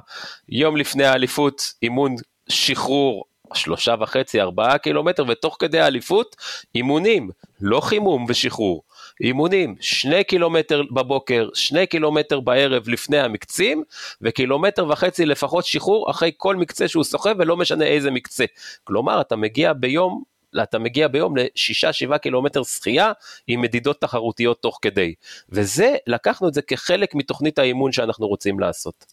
יום 0.49 0.77
לפני 0.77 1.05
האליפות 1.05 1.61
אימון 1.83 2.15
שחרור 2.49 3.25
שלושה 3.53 3.95
וחצי, 3.99 4.41
ארבעה 4.41 4.77
קילומטר, 4.77 5.23
ותוך 5.27 5.57
כדי 5.59 5.79
האליפות 5.79 6.35
אימונים, 6.75 7.29
לא 7.61 7.81
חימום 7.81 8.25
ושחרור. 8.29 8.83
אימונים, 9.21 9.75
שני 9.79 10.23
קילומטר 10.23 10.81
בבוקר, 10.91 11.49
שני 11.53 11.87
קילומטר 11.87 12.39
בערב 12.39 12.89
לפני 12.89 13.19
המקצים, 13.19 13.83
וקילומטר 14.21 14.87
וחצי 14.89 15.25
לפחות 15.25 15.65
שחרור 15.65 16.11
אחרי 16.11 16.31
כל 16.37 16.55
מקצה 16.55 16.87
שהוא 16.87 17.03
סוחב, 17.03 17.35
ולא 17.39 17.57
משנה 17.57 17.85
איזה 17.85 18.11
מקצה. 18.11 18.45
כלומר, 18.83 19.21
אתה 19.21 19.35
מגיע 19.35 19.73
ביום 19.73 20.23
אתה 20.63 20.79
מגיע 20.79 21.07
ביום 21.07 21.33
לשישה 21.37 21.93
שבעה 21.93 22.17
קילומטר 22.17 22.63
שחייה 22.63 23.11
עם 23.47 23.61
מדידות 23.61 24.01
תחרותיות 24.01 24.61
תוך 24.61 24.79
כדי. 24.81 25.13
וזה, 25.49 25.95
לקחנו 26.07 26.47
את 26.47 26.53
זה 26.53 26.61
כחלק 26.61 27.15
מתוכנית 27.15 27.59
האימון 27.59 27.91
שאנחנו 27.91 28.27
רוצים 28.27 28.59
לעשות. 28.59 29.05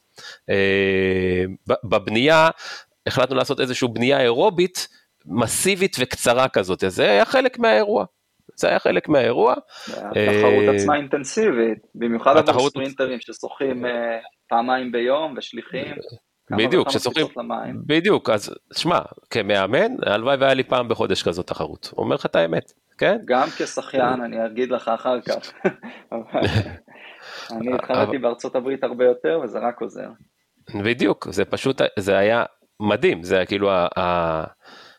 אה, 0.50 1.44
בבנייה, 1.84 2.50
החלטנו 3.06 3.36
לעשות 3.36 3.60
איזושהי 3.60 3.88
בנייה 3.92 4.20
אירובית 4.20 4.88
מסיבית 5.26 5.96
וקצרה 6.00 6.48
כזאת, 6.48 6.84
אז 6.84 6.94
זה 6.94 7.10
היה 7.10 7.24
חלק 7.24 7.58
מהאירוע. 7.58 8.04
זה 8.56 8.68
היה 8.68 8.78
חלק 8.78 9.08
מהאירוע. 9.08 9.54
התחרות 9.88 10.68
אה, 10.68 10.74
עצמה 10.76 10.96
אינטנסיבית, 10.96 11.78
במיוחד 11.94 12.48
עבור 12.48 12.68
ספרינטרים 12.68 13.20
ששוחים 13.20 13.86
אה, 13.86 14.18
פעמיים 14.48 14.92
ביום 14.92 15.34
ושליחים. 15.36 15.94
בדיוק, 16.50 16.88
כששוחים, 16.88 17.26
בדיוק, 17.86 18.30
אז 18.30 18.54
שמע, 18.74 18.98
כמאמן, 19.30 19.92
הלוואי 20.06 20.36
והיה 20.36 20.54
לי 20.54 20.64
פעם 20.64 20.88
בחודש 20.88 21.22
כזאת 21.22 21.46
תחרות, 21.46 21.92
אומר 21.96 22.14
לך 22.14 22.26
את 22.26 22.36
האמת, 22.36 22.72
כן? 22.98 23.18
גם 23.24 23.48
כשחיין, 23.56 24.22
אני 24.24 24.46
אגיד 24.46 24.70
לך 24.70 24.88
אחר 24.88 25.20
כך. 25.20 25.52
אני 27.52 27.74
התחלתי 27.74 28.18
בארצות 28.18 28.56
הברית 28.56 28.84
הרבה 28.84 29.04
יותר 29.04 29.40
וזה 29.44 29.58
רק 29.58 29.80
עוזר. 29.80 30.08
בדיוק, 30.84 31.28
זה 31.30 31.44
פשוט, 31.44 31.82
זה 31.98 32.18
היה 32.18 32.44
מדהים, 32.80 33.22
זה 33.22 33.36
היה 33.36 33.46
כאילו 33.46 33.70
ה... 33.70 33.86
ה... 33.98 34.44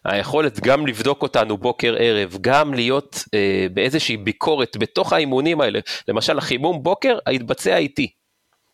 היכולת 0.06 0.60
גם 0.60 0.88
לבדוק 0.88 1.22
אותנו 1.22 1.58
בוקר 1.58 1.96
ערב, 2.00 2.38
גם 2.42 2.74
להיות 2.74 3.24
אה, 3.34 3.68
באיזושהי 3.74 4.18
ביקורת 4.18 4.78
בתוך 4.78 5.14
האימונים 5.14 5.62
האלה, 5.62 5.80
למשל 6.08 6.38
החימום 6.38 6.84
בוקר 6.84 7.18
התבצע 7.28 7.78
איתי, 7.78 8.12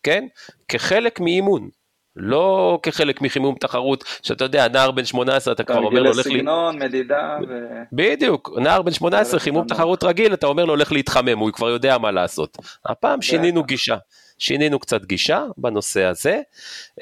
כן? 0.02 0.26
כחלק 0.68 1.20
מאימון. 1.20 1.68
לא 2.16 2.78
כחלק 2.82 3.22
מחימום 3.22 3.54
תחרות, 3.60 4.04
שאתה 4.22 4.44
יודע, 4.44 4.68
נער 4.68 4.90
בן 4.90 5.04
18, 5.04 5.54
אתה 5.54 5.64
כבר 5.64 5.78
אומר 5.78 6.02
לו, 6.02 6.12
הולך 6.12 6.26
לי... 6.26 6.38
סגנון, 6.38 6.78
מדידה 6.78 7.38
ו... 7.48 7.54
בדיוק, 7.92 8.50
נער 8.56 8.82
בן 8.82 8.92
18, 8.92 9.40
חימום 9.40 9.66
תחרות 9.66 10.04
רגיל, 10.04 10.34
אתה 10.34 10.46
אומר 10.46 10.64
לו, 10.64 10.72
הולך 10.72 10.92
להתחמם, 10.92 11.38
הוא 11.38 11.50
כבר 11.52 11.68
יודע 11.68 11.98
מה 11.98 12.10
לעשות. 12.10 12.58
הפעם 12.86 13.22
שינינו 13.22 13.64
גישה, 13.64 13.96
שינינו 14.38 14.78
קצת 14.78 15.04
גישה 15.04 15.44
בנושא 15.56 16.04
הזה, 16.04 16.40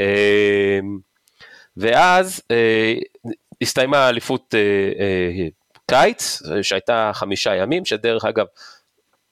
אה, 0.00 0.78
ואז 1.78 2.42
אה, 2.50 2.94
הסתיימה 3.62 4.08
אליפות 4.08 4.54
אה, 4.54 5.49
קיץ, 5.90 6.42
שהייתה 6.62 7.11
חמישה 7.14 7.54
ימים, 7.54 7.85
שדרך 7.85 8.25
אגב, 8.25 8.47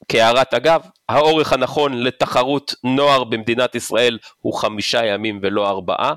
כהערת 0.08 0.54
אגב, 0.54 0.80
האורך 1.08 1.52
הנכון 1.52 2.02
לתחרות 2.02 2.75
נוער 2.84 3.25
במדינת 3.25 3.75
ישראל 3.75 4.18
הוא 4.40 4.54
חמישה 4.54 5.04
ימים 5.04 5.40
ולא 5.42 5.68
ארבעה, 5.68 6.14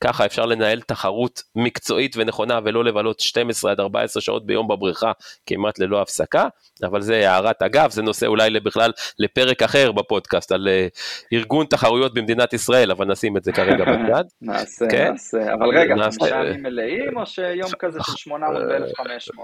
ככה 0.00 0.26
אפשר 0.26 0.46
לנהל 0.46 0.80
תחרות 0.80 1.42
מקצועית 1.56 2.14
ונכונה 2.16 2.58
ולא 2.64 2.84
לבלות 2.84 3.20
12 3.20 3.70
עד 3.70 3.80
14 3.80 4.20
שעות 4.22 4.46
ביום 4.46 4.68
בבריכה 4.68 5.12
כמעט 5.46 5.78
ללא 5.78 6.02
הפסקה, 6.02 6.48
אבל 6.82 7.00
זה 7.00 7.30
הערת 7.30 7.62
אגב, 7.62 7.90
זה 7.90 8.02
נושא 8.02 8.26
אולי 8.26 8.60
בכלל 8.60 8.92
לפרק 9.18 9.62
אחר 9.62 9.92
בפודקאסט 9.92 10.52
על 10.52 10.68
uh, 10.68 10.98
ארגון 11.32 11.66
תחרויות 11.66 12.14
במדינת 12.14 12.52
ישראל, 12.52 12.90
אבל 12.90 13.06
נשים 13.06 13.36
את 13.36 13.44
זה 13.44 13.52
כרגע 13.52 13.84
בצד. 13.92 14.24
נעשה, 14.42 14.86
כן? 14.90 15.10
נעשה, 15.12 15.54
אבל 15.54 15.78
רגע, 15.78 15.94
חמישה 16.10 16.44
ימים 16.44 16.62
מלאים 16.62 17.16
או 17.16 17.26
שיום 17.26 17.70
כזה 17.78 17.98
של 18.02 18.16
800 18.16 18.62
ו-1500? 18.68 19.40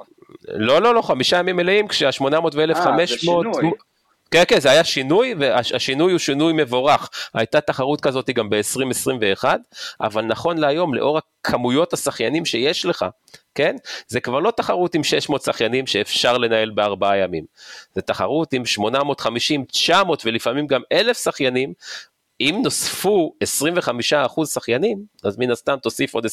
לא, 0.49 0.83
לא, 0.83 0.95
לא, 0.95 1.03
חמישה 1.03 1.39
ימים 1.39 1.57
מלאים 1.57 1.89
כשה-800 1.89 2.25
ו-1500... 2.55 3.94
כן, 4.35 4.43
כן, 4.49 4.61
זה 4.61 4.71
היה 4.71 4.85
שינוי, 4.85 5.35
והשינוי 5.39 6.13
הוא 6.13 6.19
שינוי 6.19 6.53
מבורך. 6.53 7.11
הייתה 7.35 7.61
תחרות 7.61 8.01
כזאת 8.01 8.31
גם 8.31 8.51
ב-2021, 8.51 9.45
אבל 10.01 10.25
נכון 10.25 10.59
להיום, 10.59 10.95
לאור 10.95 11.19
הכמויות 11.19 11.93
השחיינים 11.93 12.45
שיש 12.45 12.87
לך, 12.87 13.05
כן? 13.55 13.77
זה 14.07 14.21
כבר 14.21 14.41
לא 14.41 14.51
תחרות 14.51 14.95
עם 14.95 15.05
600 15.05 15.43
שחיינים 15.43 15.87
שאפשר 15.87 16.39
לנהל 16.39 16.71
בארבעה 16.71 17.17
ימים. 17.17 17.45
זה 17.95 18.03
תחרות 18.03 18.53
עם 18.53 18.67
850, 18.67 19.65
900 19.65 20.23
ולפעמים 20.27 20.67
גם 20.67 20.83
1,000 20.93 21.17
שחיינים, 21.17 21.73
אם 22.41 22.61
נוספו 22.63 23.33
25% 24.43 24.47
שחיינים, 24.47 24.99
אז 25.25 25.39
מן 25.39 25.51
הסתם 25.51 25.77
תוסיף 25.83 26.15
עוד 26.15 26.27
25% 26.27 26.29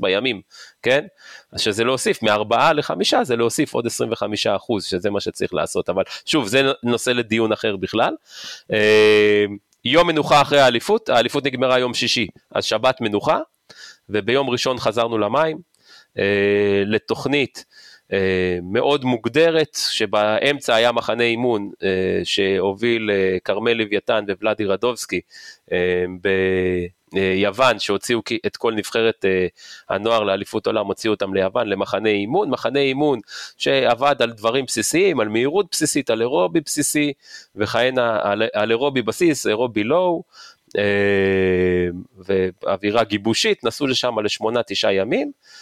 בימים, 0.00 0.40
כן? 0.82 1.06
אז 1.52 1.60
שזה 1.60 1.84
להוסיף 1.84 2.22
מארבעה 2.22 2.72
לחמישה, 2.72 3.24
זה 3.24 3.36
להוסיף 3.36 3.74
עוד 3.74 3.86
25%, 3.86 3.90
שזה 4.80 5.10
מה 5.10 5.20
שצריך 5.20 5.54
לעשות, 5.54 5.88
אבל 5.88 6.02
שוב, 6.26 6.46
זה 6.46 6.62
נושא 6.82 7.10
לדיון 7.10 7.52
אחר 7.52 7.76
בכלל. 7.76 8.14
אה, 8.72 9.44
יום 9.84 10.06
מנוחה 10.06 10.42
אחרי 10.42 10.60
האליפות, 10.60 11.08
האליפות 11.08 11.44
נגמרה 11.46 11.78
יום 11.78 11.94
שישי, 11.94 12.26
אז 12.54 12.64
שבת 12.64 13.00
מנוחה, 13.00 13.38
וביום 14.08 14.50
ראשון 14.50 14.78
חזרנו 14.78 15.18
למים, 15.18 15.58
אה, 16.18 16.82
לתוכנית 16.86 17.64
מאוד 18.62 19.04
מוגדרת, 19.04 19.78
שבאמצע 19.90 20.74
היה 20.74 20.92
מחנה 20.92 21.24
אימון 21.24 21.70
אה, 21.82 22.20
שהוביל 22.24 23.10
אה, 23.10 23.36
כרמל 23.44 23.72
לוויתן 23.72 24.24
וולאדי 24.40 24.64
רדובסקי 24.64 25.20
ביוון, 27.12 27.78
שהוציאו 27.78 28.20
את 28.46 28.56
כל 28.56 28.74
נבחרת 28.74 29.24
הנוער 29.88 30.22
לאליפות 30.22 30.66
עולם, 30.66 30.86
הוציאו 30.86 31.14
אותם 31.14 31.34
ליוון 31.34 31.68
למחנה 31.68 32.08
אימון, 32.08 32.50
מחנה 32.50 32.80
אימון 32.80 33.20
שעבד 33.58 34.14
על 34.22 34.32
דברים 34.32 34.64
בסיסיים, 34.64 35.20
על 35.20 35.28
מהירות 35.28 35.66
בסיסית, 35.70 36.10
על 36.10 36.20
אירובי 36.20 36.60
בסיסי 36.60 37.12
וכהנה, 37.56 38.20
על 38.52 38.70
אירובי 38.70 39.02
בסיס, 39.02 39.46
אירובי 39.46 39.84
לואו. 39.84 40.22
ואווירה 42.26 43.04
גיבושית, 43.04 43.64
נסעו 43.64 43.86
לשם 43.86 44.18
לשמונה 44.18 44.62
תשעה 44.62 44.92
ימים, 44.92 45.28
אה, 45.28 45.59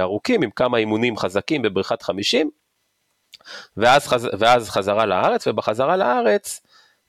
ארוכים 0.00 0.42
עם 0.42 0.50
כמה 0.50 0.78
אימונים 0.78 1.16
חזקים 1.16 1.62
בבריכת 1.62 2.02
50, 2.02 2.50
ואז, 3.76 4.06
חז, 4.06 4.28
ואז 4.38 4.70
חזרה 4.70 5.06
לארץ, 5.06 5.46
ובחזרה 5.46 5.96
לארץ 5.96 6.60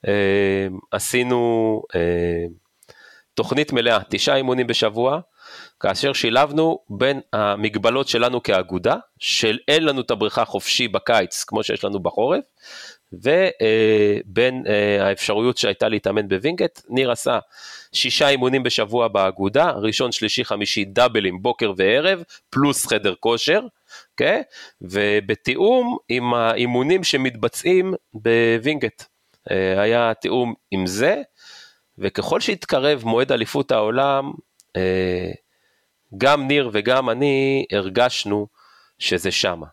אה, 0.07 0.67
עשינו 0.91 1.81
אה, 1.95 2.45
תוכנית 3.33 3.73
מלאה, 3.73 3.99
תשעה 4.09 4.35
אימונים 4.35 4.67
בשבוע, 4.67 5.19
כאשר 5.79 6.13
שילבנו 6.13 6.79
בין 6.89 7.21
המגבלות 7.33 8.07
שלנו 8.07 8.43
כאגודה, 8.43 8.95
של 9.19 9.57
אין 9.67 9.83
לנו 9.83 10.01
את 10.01 10.11
הבריכה 10.11 10.45
חופשי 10.45 10.87
בקיץ 10.87 11.43
כמו 11.43 11.63
שיש 11.63 11.83
לנו 11.83 11.99
בחורף, 11.99 12.43
ובין 13.13 14.63
האפשרויות 14.99 15.57
שהייתה 15.57 15.89
להתאמן 15.89 16.27
בווינגייט, 16.27 16.79
ניר 16.89 17.11
עשה 17.11 17.39
שישה 17.93 18.29
אימונים 18.29 18.63
בשבוע 18.63 19.07
באגודה, 19.07 19.71
ראשון, 19.71 20.11
שלישי, 20.11 20.45
חמישי, 20.45 20.85
דאבלים, 20.85 21.41
בוקר 21.41 21.73
וערב, 21.77 22.23
פלוס 22.49 22.87
חדר 22.87 23.13
כושר, 23.19 23.61
כן? 24.17 24.41
ובתיאום 24.81 25.97
עם 26.09 26.33
האימונים 26.33 27.03
שמתבצעים 27.03 27.93
בווינגייט. 28.13 29.03
היה 29.77 30.13
תיאום 30.13 30.53
עם 30.71 30.87
זה, 30.87 31.21
וככל 31.97 32.39
שהתקרב 32.39 33.01
מועד 33.05 33.31
אליפות 33.31 33.71
העולם, 33.71 34.31
גם 36.17 36.47
ניר 36.47 36.69
וגם 36.73 37.09
אני 37.09 37.65
הרגשנו 37.71 38.47
שזה 38.99 39.31
שמה. 39.31 39.67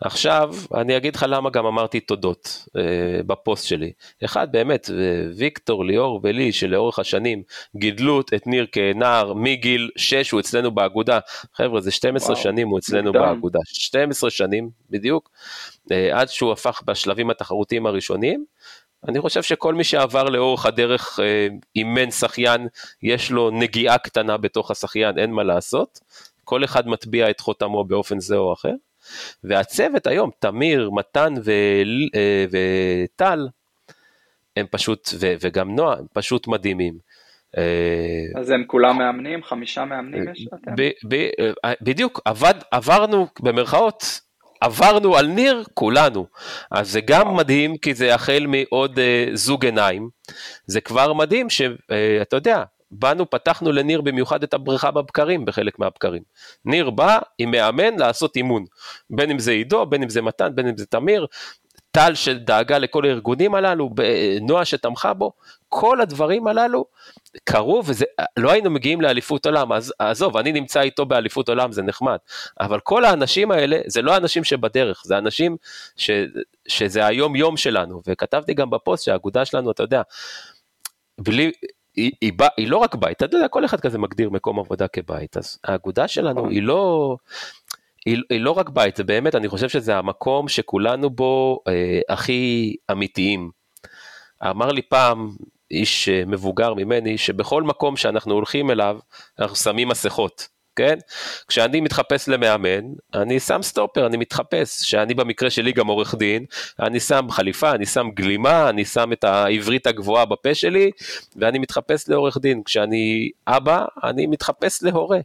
עכשיו, 0.00 0.54
אני 0.74 0.96
אגיד 0.96 1.16
לך 1.16 1.26
למה 1.28 1.50
גם 1.50 1.66
אמרתי 1.66 2.00
תודות 2.00 2.66
אה, 2.76 3.22
בפוסט 3.26 3.66
שלי. 3.66 3.92
אחד, 4.24 4.52
באמת, 4.52 4.90
ויקטור, 5.36 5.84
ליאור 5.84 6.20
ולי, 6.22 6.52
שלאורך 6.52 6.98
השנים 6.98 7.42
גידלו 7.76 8.20
את 8.20 8.46
ניר 8.46 8.66
כנער 8.72 9.32
מגיל 9.34 9.90
6, 9.96 10.30
הוא 10.30 10.40
אצלנו 10.40 10.70
באגודה. 10.70 11.18
חבר'ה, 11.54 11.80
זה 11.80 11.90
12 11.90 12.32
וואו, 12.32 12.42
שנים 12.42 12.68
הוא 12.68 12.78
אצלנו 12.78 13.12
מוקדם. 13.12 13.22
באגודה. 13.22 13.58
12 13.64 14.30
שנים 14.30 14.70
בדיוק, 14.90 15.30
אה, 15.92 16.20
עד 16.20 16.28
שהוא 16.28 16.52
הפך 16.52 16.82
בשלבים 16.84 17.30
התחרותיים 17.30 17.86
הראשונים. 17.86 18.44
אני 19.08 19.20
חושב 19.20 19.42
שכל 19.42 19.74
מי 19.74 19.84
שעבר 19.84 20.24
לאורך 20.24 20.66
הדרך 20.66 21.20
אה, 21.22 21.46
אימן 21.76 22.10
שחיין, 22.10 22.66
יש 23.02 23.30
לו 23.30 23.50
נגיעה 23.50 23.98
קטנה 23.98 24.36
בתוך 24.36 24.70
השחיין, 24.70 25.18
אין 25.18 25.30
מה 25.30 25.42
לעשות. 25.42 25.98
כל 26.44 26.64
אחד 26.64 26.88
מטביע 26.88 27.30
את 27.30 27.40
חותמו 27.40 27.84
באופן 27.84 28.20
זה 28.20 28.36
או 28.36 28.52
אחר. 28.52 28.72
והצוות 29.44 30.06
היום, 30.06 30.30
תמיר, 30.38 30.90
מתן 30.90 31.34
אה, 31.48 32.44
וטל, 32.50 33.48
הם 34.56 34.66
פשוט, 34.70 35.10
ו, 35.20 35.34
וגם 35.40 35.74
נועה, 35.76 35.98
הם 35.98 36.06
פשוט 36.12 36.46
מדהימים. 36.46 36.94
אה, 37.58 38.40
אז 38.40 38.50
הם 38.50 38.64
כולם 38.66 38.98
מאמנים? 38.98 39.42
חמישה 39.42 39.84
מאמנים 39.84 40.24
יש 40.32 40.46
אתם? 40.54 40.72
בדיוק, 41.80 42.20
עבד, 42.24 42.54
עברנו 42.70 43.26
במרכאות 43.40 44.20
עברנו 44.60 45.16
על 45.16 45.26
ניר 45.26 45.64
כולנו. 45.74 46.26
אז 46.70 46.90
זה 46.90 47.00
גם 47.00 47.36
מדהים 47.36 47.76
כי 47.76 47.94
זה 47.94 48.14
החל 48.14 48.46
מעוד 48.48 48.98
uh, 48.98 49.36
זוג 49.36 49.64
עיניים. 49.64 50.08
זה 50.66 50.80
כבר 50.80 51.12
מדהים 51.12 51.50
שאתה 51.50 52.36
uh, 52.36 52.38
יודע, 52.38 52.62
באנו, 52.90 53.30
פתחנו 53.30 53.72
לניר 53.72 54.00
במיוחד 54.00 54.42
את 54.42 54.54
הבריכה 54.54 54.90
בבקרים, 54.90 55.44
בחלק 55.44 55.78
מהבקרים. 55.78 56.22
ניר 56.64 56.90
בא 56.90 57.18
עם 57.38 57.50
מאמן 57.50 57.98
לעשות 57.98 58.36
אימון. 58.36 58.64
בין 59.10 59.30
אם 59.30 59.38
זה 59.38 59.50
עידו, 59.50 59.86
בין 59.86 60.02
אם 60.02 60.08
זה 60.08 60.22
מתן, 60.22 60.54
בין 60.54 60.68
אם 60.68 60.76
זה 60.76 60.86
תמיר. 60.86 61.26
טל 61.92 62.14
שדאגה 62.14 62.78
לכל 62.78 63.04
הארגונים 63.04 63.54
הללו, 63.54 63.90
נועה 64.40 64.64
שתמכה 64.64 65.14
בו, 65.14 65.32
כל 65.68 66.00
הדברים 66.00 66.46
הללו 66.46 66.84
קרו 67.44 67.82
ולא 67.84 68.50
היינו 68.50 68.70
מגיעים 68.70 69.00
לאליפות 69.00 69.46
עולם, 69.46 69.72
אז 69.72 69.94
עזוב, 69.98 70.36
אני 70.36 70.52
נמצא 70.52 70.80
איתו 70.80 71.06
באליפות 71.06 71.48
עולם, 71.48 71.72
זה 71.72 71.82
נחמד, 71.82 72.16
אבל 72.60 72.80
כל 72.80 73.04
האנשים 73.04 73.50
האלה, 73.50 73.78
זה 73.86 74.02
לא 74.02 74.16
אנשים 74.16 74.44
שבדרך, 74.44 75.02
זה 75.04 75.18
אנשים 75.18 75.56
ש, 75.96 76.10
שזה 76.68 77.06
היום 77.06 77.36
יום 77.36 77.56
שלנו, 77.56 78.02
וכתבתי 78.06 78.54
גם 78.54 78.70
בפוסט 78.70 79.04
שהאגודה 79.04 79.44
שלנו, 79.44 79.70
אתה 79.70 79.82
יודע, 79.82 80.02
בלי, 81.18 81.52
היא, 81.96 82.12
היא, 82.20 82.32
היא, 82.40 82.48
היא 82.56 82.68
לא 82.68 82.76
רק 82.76 82.94
בית, 82.94 83.22
אתה 83.22 83.36
יודע, 83.36 83.48
כל 83.48 83.64
אחד 83.64 83.80
כזה 83.80 83.98
מגדיר 83.98 84.30
מקום 84.30 84.58
עבודה 84.58 84.88
כבית, 84.88 85.36
אז 85.36 85.58
האגודה 85.64 86.08
שלנו 86.08 86.48
היא 86.48 86.62
לא, 86.62 87.16
היא, 88.06 88.22
היא 88.30 88.40
לא 88.40 88.50
רק 88.50 88.68
בית, 88.68 88.96
זה 88.96 89.04
באמת, 89.04 89.34
אני 89.34 89.48
חושב 89.48 89.68
שזה 89.68 89.96
המקום 89.96 90.48
שכולנו 90.48 91.10
בו 91.10 91.60
אה, 91.68 92.00
הכי 92.08 92.76
אמיתיים. 92.90 93.50
אמר 94.50 94.72
לי 94.72 94.82
פעם 94.82 95.28
איש 95.70 96.08
אה, 96.08 96.22
מבוגר 96.26 96.74
ממני, 96.74 97.18
שבכל 97.18 97.62
מקום 97.62 97.96
שאנחנו 97.96 98.34
הולכים 98.34 98.70
אליו, 98.70 98.98
אנחנו 99.38 99.56
שמים 99.56 99.88
מסכות, 99.88 100.48
כן? 100.76 100.98
כשאני 101.48 101.80
מתחפש 101.80 102.28
למאמן, 102.28 102.80
אני 103.14 103.40
שם 103.40 103.62
סטופר, 103.62 104.06
אני 104.06 104.16
מתחפש, 104.16 104.82
שאני 104.82 105.14
במקרה 105.14 105.50
שלי 105.50 105.72
גם 105.72 105.86
עורך 105.86 106.14
דין, 106.14 106.44
אני 106.80 107.00
שם 107.00 107.26
חליפה, 107.30 107.70
אני 107.70 107.86
שם 107.86 108.08
גלימה, 108.14 108.68
אני 108.68 108.84
שם 108.84 109.12
את 109.12 109.24
העברית 109.24 109.86
הגבוהה 109.86 110.24
בפה 110.24 110.54
שלי, 110.54 110.90
ואני 111.36 111.58
מתחפש 111.58 112.08
לעורך 112.08 112.38
דין. 112.38 112.62
כשאני 112.62 113.30
אבא, 113.46 113.84
אני 114.04 114.26
מתחפש 114.26 114.82
להורה. 114.82 115.20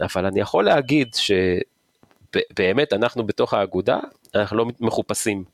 אבל 0.00 0.26
אני 0.26 0.40
יכול 0.40 0.64
להגיד 0.64 1.14
שבאמת 1.14 2.92
אנחנו 2.92 3.26
בתוך 3.26 3.54
האגודה, 3.54 3.98
אנחנו 4.34 4.56
לא 4.56 4.66
מחופשים. 4.80 5.44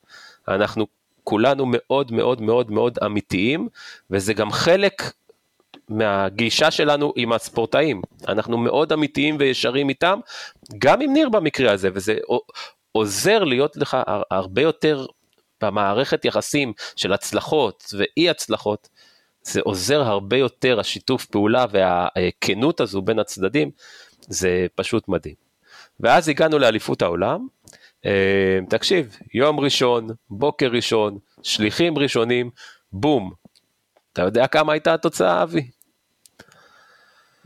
אנחנו 0.47 0.85
כולנו 1.23 1.65
מאוד 1.67 2.11
מאוד 2.11 2.41
מאוד 2.41 2.71
מאוד 2.71 2.99
אמיתיים, 3.05 3.67
וזה 4.11 4.33
גם 4.33 4.51
חלק 4.51 5.01
מהגישה 5.89 6.71
שלנו 6.71 7.13
עם 7.15 7.33
הספורטאים. 7.33 8.01
אנחנו 8.27 8.57
מאוד 8.57 8.91
אמיתיים 8.91 9.35
וישרים 9.39 9.89
איתם, 9.89 10.19
גם 10.77 11.01
עם 11.01 11.13
ניר 11.13 11.29
במקרה 11.29 11.71
הזה, 11.71 11.89
וזה 11.93 12.17
עוזר 12.91 13.43
להיות 13.43 13.77
לך 13.77 13.97
הרבה 14.31 14.61
יותר 14.61 15.05
במערכת 15.61 16.25
יחסים 16.25 16.73
של 16.95 17.13
הצלחות 17.13 17.93
ואי 17.97 18.29
הצלחות, 18.29 18.89
זה 19.43 19.61
עוזר 19.63 20.01
הרבה 20.01 20.37
יותר, 20.37 20.79
השיתוף 20.79 21.25
פעולה 21.25 21.65
והכנות 21.71 22.81
הזו 22.81 23.01
בין 23.01 23.19
הצדדים, 23.19 23.71
זה 24.27 24.67
פשוט 24.75 25.07
מדהים. 25.07 25.35
ואז 25.99 26.29
הגענו 26.29 26.59
לאליפות 26.59 27.01
העולם, 27.01 27.47
אה, 28.05 28.59
תקשיב, 28.69 29.17
יום 29.33 29.59
ראשון, 29.59 30.07
בוקר 30.29 30.67
ראשון, 30.67 31.17
שליחים 31.43 31.97
ראשונים, 31.97 32.49
בום. 32.91 33.31
אתה 34.13 34.21
יודע 34.21 34.47
כמה 34.47 34.73
הייתה 34.73 34.93
התוצאה, 34.93 35.43
אבי? 35.43 35.69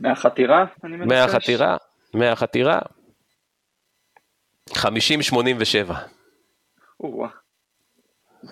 מהחתירה, 0.00 0.64
אני 0.84 0.96
מנחש? 0.96 1.12
מהחתירה, 1.12 1.76
מהחתירה. 2.14 2.78
50-87. 4.70 4.74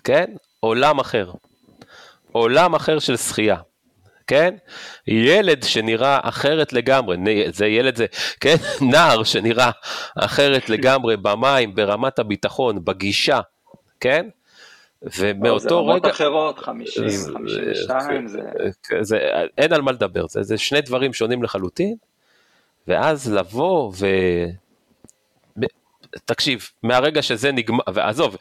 כן? 0.04 0.34
עולם 0.60 0.98
אחר. 0.98 1.32
עולם 2.32 2.74
אחר 2.74 2.98
של 2.98 3.16
שחייה. 3.16 3.56
כן? 4.26 4.54
ילד 5.06 5.62
שנראה 5.62 6.18
אחרת 6.22 6.72
לגמרי, 6.72 7.16
זה 7.52 7.66
ילד 7.66 7.96
זה, 7.96 8.06
כן? 8.40 8.56
נער 8.92 9.22
שנראה 9.22 9.70
אחרת 10.18 10.68
לגמרי 10.70 11.16
במים, 11.16 11.74
ברמת 11.74 12.18
הביטחון, 12.18 12.84
בגישה, 12.84 13.40
כן? 14.00 14.28
ומאותו 15.02 15.86
רגע... 15.86 16.08
זה 16.08 16.10
אחרות, 16.10 16.58
50, 16.58 17.08
52, 17.34 18.28
זה... 18.28 18.40
זה... 19.00 19.18
אין 19.58 19.72
על 19.72 19.82
מה 19.82 19.92
לדבר, 19.92 20.26
זה, 20.28 20.42
זה 20.42 20.58
שני 20.58 20.80
דברים 20.80 21.12
שונים 21.12 21.42
לחלוטין, 21.42 21.96
ואז 22.88 23.32
לבוא 23.32 23.92
ו... 23.98 24.06
תקשיב, 26.24 26.68
מהרגע 26.82 27.22
שזה 27.22 27.52
נגמר, 27.52 27.84
ועזוב, 27.94 28.36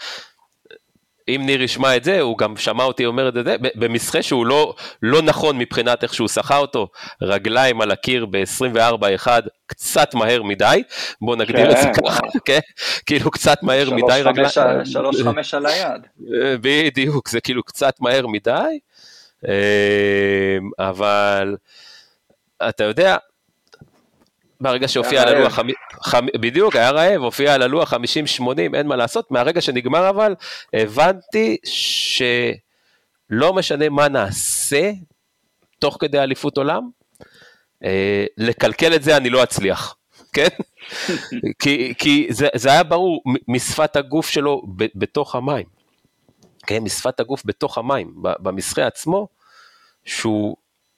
אם 1.27 1.41
ניר 1.45 1.61
ישמע 1.61 1.95
את 1.97 2.03
זה, 2.03 2.21
הוא 2.21 2.37
גם 2.37 2.57
שמע 2.57 2.83
אותי 2.83 3.05
אומר 3.05 3.27
את 3.27 3.33
זה, 3.33 3.55
במסחה 3.75 4.21
שהוא 4.21 4.45
לא, 4.45 4.73
לא 5.01 5.21
נכון 5.21 5.57
מבחינת 5.57 6.03
איך 6.03 6.13
שהוא 6.13 6.27
שחה 6.27 6.57
אותו, 6.57 6.87
רגליים 7.21 7.81
על 7.81 7.91
הקיר 7.91 8.25
ב-24-1, 8.25 9.27
קצת 9.65 10.13
מהר 10.13 10.43
מדי, 10.43 10.83
בוא 11.21 11.35
נגדיר 11.35 11.71
את 11.71 11.77
זה 11.77 11.83
כן. 11.83 12.07
ככה, 12.07 12.19
כן? 12.45 12.59
כאילו 13.05 13.31
קצת 13.31 13.63
מהר 13.63 13.89
מדי 13.89 14.21
רגליים. 14.23 14.49
3-5 15.25 15.57
על 15.57 15.65
היד. 15.65 16.01
בדיוק, 16.61 17.29
זה 17.29 17.41
כאילו 17.41 17.63
קצת 17.63 17.93
מהר 17.99 18.27
מדי, 18.27 18.79
אה, 19.47 20.57
אבל 20.79 21.55
אתה 22.69 22.83
יודע, 22.83 23.17
ברגע 24.61 24.87
שהופיע 24.87 25.21
על 25.21 25.27
הלוח, 25.27 25.59
חמ... 26.03 26.25
בדיוק, 26.35 26.75
היה 26.75 26.91
רעב, 26.91 27.21
הופיע 27.21 27.53
על 27.53 27.61
הלוח 27.61 27.93
50-80, 27.93 27.97
אין 28.73 28.87
מה 28.87 28.95
לעשות, 28.95 29.31
מהרגע 29.31 29.61
שנגמר 29.61 30.09
אבל, 30.09 30.35
הבנתי 30.73 31.57
שלא 31.65 33.53
משנה 33.53 33.89
מה 33.89 34.07
נעשה 34.07 34.91
תוך 35.79 35.97
כדי 35.99 36.19
אליפות 36.19 36.57
עולם, 36.57 36.89
אה, 37.83 38.25
לקלקל 38.37 38.95
את 38.95 39.03
זה 39.03 39.17
אני 39.17 39.29
לא 39.29 39.43
אצליח, 39.43 39.95
כן? 40.33 40.47
כי, 41.61 41.93
כי 41.97 42.27
זה, 42.29 42.47
זה 42.55 42.69
היה 42.71 42.83
ברור 42.83 43.23
משפת 43.47 43.95
הגוף 43.95 44.29
שלו 44.29 44.61
ב, 44.75 44.85
בתוך 44.95 45.35
המים, 45.35 45.65
כן? 46.67 46.83
משפת 46.83 47.19
הגוף 47.19 47.41
בתוך 47.45 47.77
המים, 47.77 48.13
במקצה 48.15 48.87
עצמו, 48.87 49.27
שהוא 50.05 50.55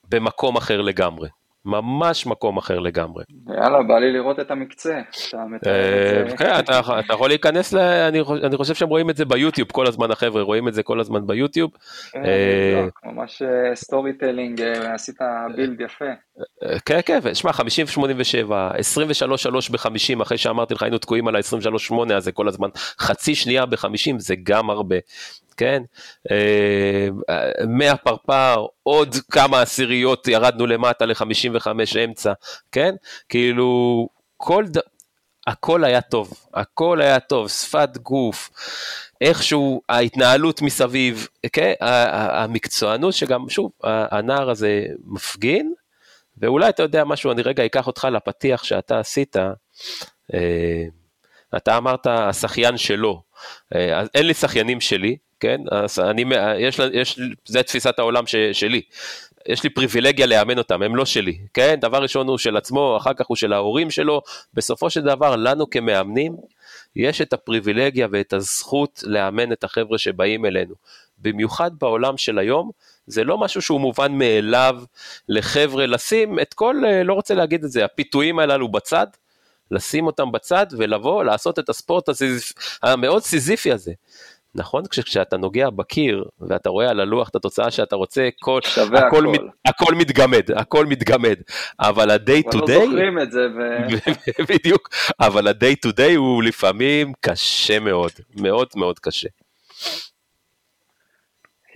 במקום 0.10 0.58
אחר 0.58 0.82
לגמרי. 0.82 1.30
ממש 1.68 2.26
מקום 2.26 2.58
אחר 2.58 2.80
לגמרי. 2.80 3.24
יאללה, 3.48 3.84
בא 3.84 4.00
לי 4.00 4.14
לראות 4.14 4.40
את 4.40 4.52
המקצה. 4.52 5.02
אה, 5.68 6.38
כן, 6.38 6.60
אתה 6.60 7.14
יכול 7.14 7.30
להיכנס, 7.30 7.74
אני 8.44 8.58
חושב 8.58 8.74
שהם 8.74 8.90
רואים 8.90 9.10
את 9.10 9.18
זה 9.18 9.26
ביוטיוב 9.26 9.72
כל 9.72 9.88
הזמן, 9.88 10.12
החבר'ה 10.12 10.42
רואים 10.42 10.68
את 10.68 10.74
זה 10.74 10.84
כל 10.84 11.00
הזמן 11.00 11.28
ביוטיוב. 11.28 11.72
כן, 12.12 12.26
אה, 12.26 12.88
ממש 13.06 13.42
story 13.76 14.12
אה, 14.12 14.16
telling, 14.20 14.62
עשית 14.94 15.16
בילד 15.56 15.82
יפה. 15.82 16.06
כן, 16.86 17.00
כן, 17.06 17.20
שמע, 17.34 17.52
50-87, 17.52 17.56
23-3 18.50 19.72
ב-50, 19.72 20.22
אחרי 20.22 20.38
שאמרתי 20.38 20.74
לך, 20.74 20.84
היינו 20.84 20.98
תקועים 20.98 21.28
על 21.28 21.36
ה-23-8 21.36 22.14
הזה 22.14 22.32
כל 22.32 22.48
הזמן, 22.48 22.70
חצי 23.00 23.36
שנייה 23.36 23.66
ב-50 23.66 24.16
זה 24.18 24.36
גם 24.44 24.70
הרבה. 24.70 24.96
כן? 25.58 25.84
אה, 26.32 27.08
מהפרפר 27.68 28.66
עוד 28.84 29.16
כמה 29.32 29.62
עשיריות 29.62 30.28
ירדנו 30.28 30.68
למטה 30.68 31.06
ל-55 31.06 31.68
אמצע, 32.06 32.34
כן? 32.72 32.96
כאילו, 33.30 34.10
כל 34.38 34.66
ד... 34.68 34.78
הכל 35.48 35.84
היה 35.84 36.02
טוב, 36.02 36.34
הכל 36.54 37.02
היה 37.02 37.20
טוב, 37.20 37.50
שפת 37.50 37.98
גוף, 37.98 38.50
איכשהו 39.22 39.82
ההתנהלות 39.90 40.62
מסביב, 40.62 41.28
כן? 41.54 41.74
המקצוענות 41.82 43.14
שגם, 43.14 43.50
שוב, 43.50 43.72
הנער 43.84 44.50
הזה 44.50 44.86
מפגין, 45.06 45.74
ואולי 46.38 46.70
אתה 46.70 46.84
יודע 46.84 47.04
משהו, 47.04 47.32
אני 47.32 47.42
רגע 47.42 47.66
אקח 47.66 47.88
אותך 47.88 48.08
לפתיח 48.12 48.64
שאתה 48.64 49.00
עשית, 49.00 49.36
אה, 50.34 50.84
אתה 51.58 51.78
אמרת 51.78 52.08
השחיין 52.08 52.78
שלו, 52.78 53.22
אה, 53.76 54.00
אז 54.00 54.10
אין 54.16 54.28
לי 54.28 54.34
שחיינים 54.34 54.82
שלי, 54.82 55.18
כן? 55.40 55.62
אז 55.72 56.00
אני, 56.00 56.26
יש, 56.60 56.80
יש, 56.94 57.20
זה 57.46 57.64
תפיסת 57.64 58.00
העולם 58.00 58.28
ש, 58.28 58.36
שלי. 58.36 58.82
יש 59.48 59.64
לי 59.64 59.70
פריבילגיה 59.70 60.26
לאמן 60.26 60.58
אותם, 60.58 60.82
הם 60.82 60.96
לא 60.96 61.06
שלי, 61.06 61.38
כן? 61.54 61.76
דבר 61.82 62.02
ראשון 62.02 62.28
הוא 62.28 62.38
של 62.38 62.58
עצמו, 62.58 62.98
אחר 62.98 63.14
כך 63.14 63.26
הוא 63.28 63.38
של 63.38 63.54
ההורים 63.54 63.92
שלו. 63.92 64.22
בסופו 64.54 64.90
של 64.90 65.02
דבר, 65.02 65.36
לנו 65.36 65.70
כמאמנים, 65.70 66.36
יש 66.96 67.22
את 67.22 67.34
הפריבילגיה 67.34 68.08
ואת 68.12 68.34
הזכות 68.34 69.04
לאמן 69.06 69.52
את 69.52 69.64
החבר'ה 69.64 69.98
שבאים 69.98 70.46
אלינו. 70.46 70.76
במיוחד 71.18 71.72
בעולם 71.80 72.18
של 72.18 72.40
היום, 72.40 72.72
זה 73.08 73.24
לא 73.24 73.38
משהו 73.38 73.62
שהוא 73.62 73.82
מובן 73.82 74.18
מאליו 74.18 74.76
לחבר'ה 75.30 75.86
לשים 75.86 76.40
את 76.40 76.54
כל, 76.54 76.76
אה, 76.86 77.04
לא 77.04 77.14
רוצה 77.14 77.34
להגיד 77.34 77.64
את 77.64 77.72
זה, 77.72 77.86
הפיתויים 77.86 78.40
הללו 78.40 78.68
בצד, 78.68 79.08
לשים 79.72 80.06
אותם 80.08 80.32
בצד 80.32 80.66
ולבוא 80.72 81.24
לעשות 81.24 81.60
את 81.60 81.70
הספורט 81.70 82.10
הסיזיפ-, 82.10 82.54
המאוד 82.84 83.24
סיזיפי 83.24 83.72
הזה. 83.72 83.94
נכון? 84.56 84.84
כשאתה 84.90 85.38
נוגע 85.38 85.70
בקיר 85.70 86.24
ואתה 86.40 86.70
רואה 86.70 86.90
על 86.90 87.00
הלוח 87.00 87.30
את 87.30 87.36
התוצאה 87.36 87.72
שאתה 87.72 87.96
רוצה, 87.96 88.30
כל, 88.40 88.60
הכל, 88.78 88.98
הכל. 88.98 89.28
מת, 89.28 89.42
הכל 89.66 89.96
מתגמד, 89.96 90.52
הכל 90.52 90.86
מתגמד, 90.86 91.36
אבל 91.80 92.12
ה-day 92.12 92.54
to 92.54 92.58
day, 92.58 92.72
לא 92.72 92.86
זוכרים 92.86 93.20
את 93.20 93.32
זה, 93.32 93.48
ו... 93.58 93.62
בדיוק, 94.54 94.90
אבל 95.20 95.48
ה-day 95.48 95.88
to 95.88 95.92
day 96.00 96.16
הוא 96.16 96.44
לפעמים 96.44 97.14
קשה 97.22 97.80
מאוד, 97.80 98.12
מאוד 98.42 98.68
מאוד 98.76 99.00
קשה. 99.00 99.30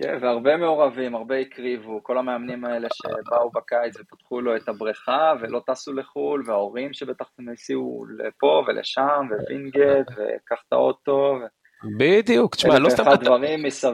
כן, 0.02 0.18
והרבה 0.20 0.56
מעורבים, 0.56 1.14
הרבה 1.14 1.38
הקריבו, 1.38 2.02
כל 2.02 2.18
המאמנים 2.18 2.64
האלה 2.64 2.88
שבאו 2.92 3.50
בקיץ 3.50 4.00
ופתחו 4.00 4.40
לו 4.40 4.56
את 4.56 4.68
הבריכה 4.68 5.32
ולא 5.40 5.60
טסו 5.66 5.92
לחו"ל, 5.92 6.42
וההורים 6.46 6.92
שבטח 6.92 7.26
הסיעו 7.38 8.04
לפה 8.18 8.64
ולשם, 8.66 9.26
ווינגייט, 9.30 10.06
וקח 10.16 10.62
את 10.68 10.72
האוטו. 10.72 11.38
בדיוק, 11.98 12.54
תשמע, 12.54 12.78
לא 12.78 12.90
סתם, 12.90 13.04
כתב... 13.04 13.36
מסב... 13.58 13.92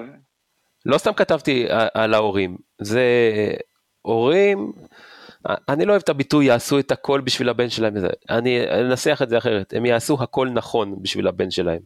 לא 0.86 0.98
סתם 0.98 1.12
כתבתי 1.12 1.66
על 1.94 2.14
ההורים, 2.14 2.56
זה 2.80 3.04
הורים, 4.02 4.72
אני 5.68 5.84
לא 5.84 5.90
אוהב 5.92 6.02
את 6.02 6.08
הביטוי 6.08 6.46
יעשו 6.46 6.78
את 6.78 6.90
הכל 6.90 7.20
בשביל 7.20 7.48
הבן 7.48 7.68
שלהם, 7.68 7.94
אני 8.30 8.70
אנסח 8.70 9.20
את 9.22 9.28
זה 9.28 9.38
אחרת, 9.38 9.74
הם 9.76 9.86
יעשו 9.86 10.16
הכל 10.20 10.48
נכון 10.48 11.02
בשביל 11.02 11.28
הבן 11.28 11.50
שלהם. 11.50 11.80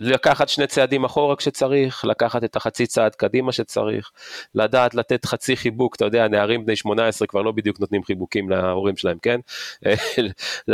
לקחת 0.00 0.48
שני 0.48 0.66
צעדים 0.66 1.04
אחורה 1.04 1.36
כשצריך, 1.36 2.04
לקחת 2.04 2.44
את 2.44 2.56
החצי 2.56 2.86
צעד 2.86 3.14
קדימה 3.14 3.52
שצריך, 3.52 4.10
לדעת 4.54 4.94
לתת 4.94 5.24
חצי 5.24 5.56
חיבוק, 5.56 5.96
אתה 5.96 6.04
יודע, 6.04 6.28
נערים 6.28 6.66
בני 6.66 6.76
18 6.76 7.28
כבר 7.28 7.42
לא 7.42 7.52
בדיוק 7.52 7.80
נותנים 7.80 8.04
חיבוקים 8.04 8.50
להורים 8.50 8.96
שלהם, 8.96 9.18
כן? 9.22 9.40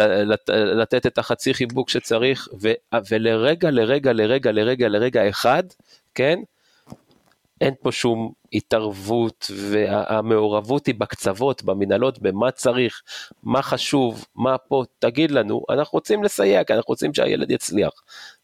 לתת 0.80 1.06
את 1.06 1.18
החצי 1.18 1.54
חיבוק 1.54 1.90
שצריך, 1.90 2.48
ו, 2.62 2.72
ולרגע, 3.11 3.70
לרגע, 3.70 4.12
לרגע, 4.12 4.52
לרגע, 4.52 4.88
לרגע 4.88 5.28
אחד, 5.28 5.62
כן? 6.14 6.38
אין 7.61 7.74
פה 7.83 7.92
שום 7.92 8.33
התערבות, 8.52 9.50
והמעורבות 9.56 10.87
היא 10.87 10.94
בקצוות, 10.98 11.62
במנהלות, 11.62 12.18
במה 12.18 12.50
צריך, 12.50 13.02
מה 13.42 13.62
חשוב, 13.62 14.24
מה 14.35 14.59
פה, 14.59 14.85
תגיד 14.98 15.30
לנו, 15.30 15.64
אנחנו 15.70 15.96
רוצים 15.96 16.24
לסייע, 16.24 16.64
כי 16.64 16.72
אנחנו 16.72 16.88
רוצים 16.88 17.14
שהילד 17.14 17.50
יצליח. 17.50 17.92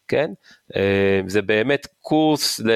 כן? 0.07 0.31
אה, 0.75 1.21
זה 1.27 1.41
באמת 1.41 1.87
קורס 2.01 2.59
ל, 2.59 2.71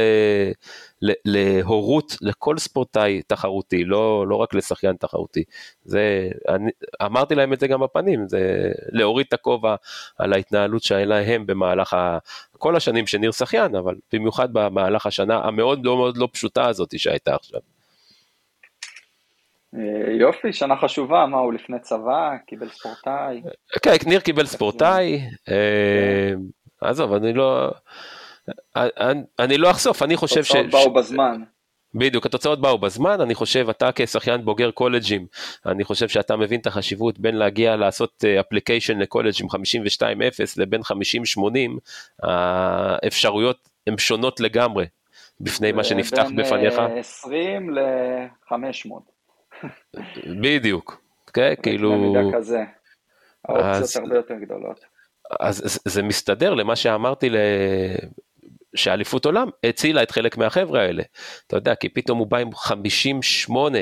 ל, 1.02 1.12
להורות 1.26 2.18
לכל 2.22 2.58
ספורטאי 2.58 3.22
תחרותי, 3.28 3.84
לא, 3.84 4.28
לא 4.28 4.36
רק 4.36 4.54
לשחיין 4.54 4.96
תחרותי. 4.96 5.44
זה, 5.84 6.30
אני, 6.50 6.72
אמרתי 7.06 7.36
להם 7.36 7.54
את 7.54 7.60
זה 7.60 7.68
גם 7.68 7.80
בפנים, 7.80 8.28
זה 8.28 8.72
להוריד 8.90 9.26
את 9.28 9.34
הכובע 9.34 9.76
על 10.18 10.34
ההתנהלות 10.34 10.84
שלהם 10.84 11.46
במהלך 11.46 11.94
ה, 11.94 12.18
כל 12.58 12.76
השנים 12.76 13.08
שניר 13.08 13.32
שחיין, 13.32 13.76
אבל 13.76 13.96
במיוחד 14.14 14.54
במהלך 14.54 15.06
השנה 15.06 15.40
המאוד 15.44 15.86
לא 15.86 15.98
מאוד 15.98 16.18
לא 16.18 16.30
פשוטה 16.32 16.68
הזאת 16.68 17.00
שהייתה 17.00 17.36
עכשיו. 17.36 17.62
אה, 19.76 20.12
יופי, 20.20 20.54
שנה 20.54 20.76
חשובה, 20.76 21.26
מה 21.26 21.38
הוא 21.38 21.54
לפני 21.54 21.80
צבא, 21.80 22.36
קיבל 22.48 22.70
ספורטאי. 22.70 23.42
כן, 23.82 23.92
ניר 24.06 24.20
קיבל 24.20 24.46
ספורטאי. 24.46 25.22
אה, 26.84 26.90
עזוב, 26.90 27.14
אני 27.14 27.34
לא... 27.34 27.72
אני, 28.76 29.22
אני 29.40 29.58
לא 29.58 29.72
אחשוף, 29.72 30.04
אני 30.04 30.18
חושב 30.18 30.44
ש... 30.44 30.52
התוצאות 30.56 30.72
באו 30.72 30.94
בזמן. 30.94 31.42
בדיוק, 31.96 32.26
התוצאות 32.26 32.62
באו 32.62 32.78
בזמן, 32.78 33.22
אני 33.22 33.36
חושב, 33.36 33.70
אתה 33.70 33.90
כשחיין 33.96 34.46
בוגר 34.46 34.72
קולג'ים, 34.72 35.26
אני 35.66 35.84
חושב 35.84 36.08
שאתה 36.08 36.36
מבין 36.36 36.60
את 36.60 36.68
החשיבות 36.68 37.20
בין 37.20 37.36
להגיע 37.36 37.76
לעשות 37.76 38.24
אפליקיישן 38.40 39.00
לקולג' 39.00 39.34
עם 39.42 39.48
52-0 39.48 39.54
לבין 40.58 40.82
50-80, 40.82 42.24
האפשרויות 42.24 43.70
הן 43.88 43.98
שונות 43.98 44.40
לגמרי 44.40 44.86
בפני 45.40 45.72
מה 45.72 45.84
שנפתח 45.84 46.24
בין 46.24 46.36
בפניך. 46.36 46.74
בין 46.74 46.98
20 46.98 47.70
ל-500. 47.70 48.92
בדיוק, 50.42 51.02
כן, 51.34 51.54
כאילו... 51.64 51.92
במידה 51.92 52.38
כזה, 52.38 52.64
האופציות 53.46 54.04
הרבה 54.04 54.16
יותר 54.16 54.36
גדולות. 54.36 54.91
אז 55.40 55.80
זה 55.86 56.04
מסתדר 56.04 56.54
למה 56.54 56.76
שאמרתי 56.76 57.30
ל... 57.30 57.36
שאליפות 58.76 59.26
עולם 59.26 59.50
הצילה 59.64 60.04
את 60.04 60.12
חלק 60.12 60.38
מהחבר'ה 60.38 60.82
האלה. 60.82 61.04
אתה 61.48 61.58
יודע, 61.58 61.76
כי 61.76 61.90
פתאום 61.90 62.20
הוא 62.20 62.28
בא 62.28 62.38
עם 62.38 62.56
58 62.56 63.78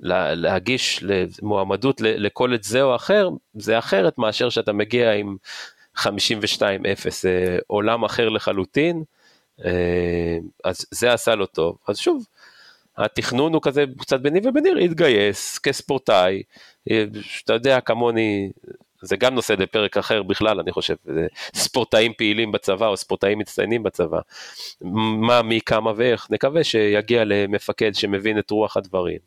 להגיש 0.00 1.04
מועמדות 1.42 2.00
לקולג' 2.00 2.62
זה 2.62 2.82
או 2.82 2.96
אחר, 2.96 3.28
זה 3.54 3.78
אחרת 3.78 4.18
מאשר 4.18 4.48
שאתה 4.50 4.72
מגיע 4.72 5.12
עם 5.12 5.36
52-0, 5.98 6.02
עולם 7.66 8.04
אחר 8.04 8.28
לחלוטין, 8.28 9.02
אה, 9.64 10.38
אז 10.64 10.86
זה 10.90 11.12
עשה 11.12 11.34
לו 11.34 11.46
טוב. 11.46 11.78
אז 11.88 11.98
שוב, 11.98 12.26
התכנון 12.96 13.54
הוא 13.54 13.62
כזה 13.62 13.84
קצת 13.98 14.20
ביני 14.20 14.40
ובניר, 14.44 14.74
להתגייס 14.74 15.58
כספורטאי, 15.58 16.42
אה, 16.90 17.04
שאתה 17.22 17.52
יודע 17.52 17.80
כמוני, 17.80 18.50
זה 19.02 19.16
גם 19.16 19.34
נושא 19.34 19.52
לפרק 19.52 19.96
אחר 19.96 20.22
בכלל, 20.22 20.60
אני 20.60 20.72
חושב, 20.72 20.94
ספורטאים 21.54 22.12
פעילים 22.12 22.52
בצבא 22.52 22.86
או 22.86 22.96
ספורטאים 22.96 23.38
מצטיינים 23.38 23.82
בצבא, 23.82 24.18
מה, 24.80 25.42
מי, 25.42 25.60
כמה 25.66 25.92
ואיך, 25.96 26.26
נקווה 26.30 26.64
שיגיע 26.64 27.24
למפקד 27.24 27.94
שמבין 27.94 28.38
את 28.38 28.50
רוח 28.50 28.76
הדברים, 28.76 29.18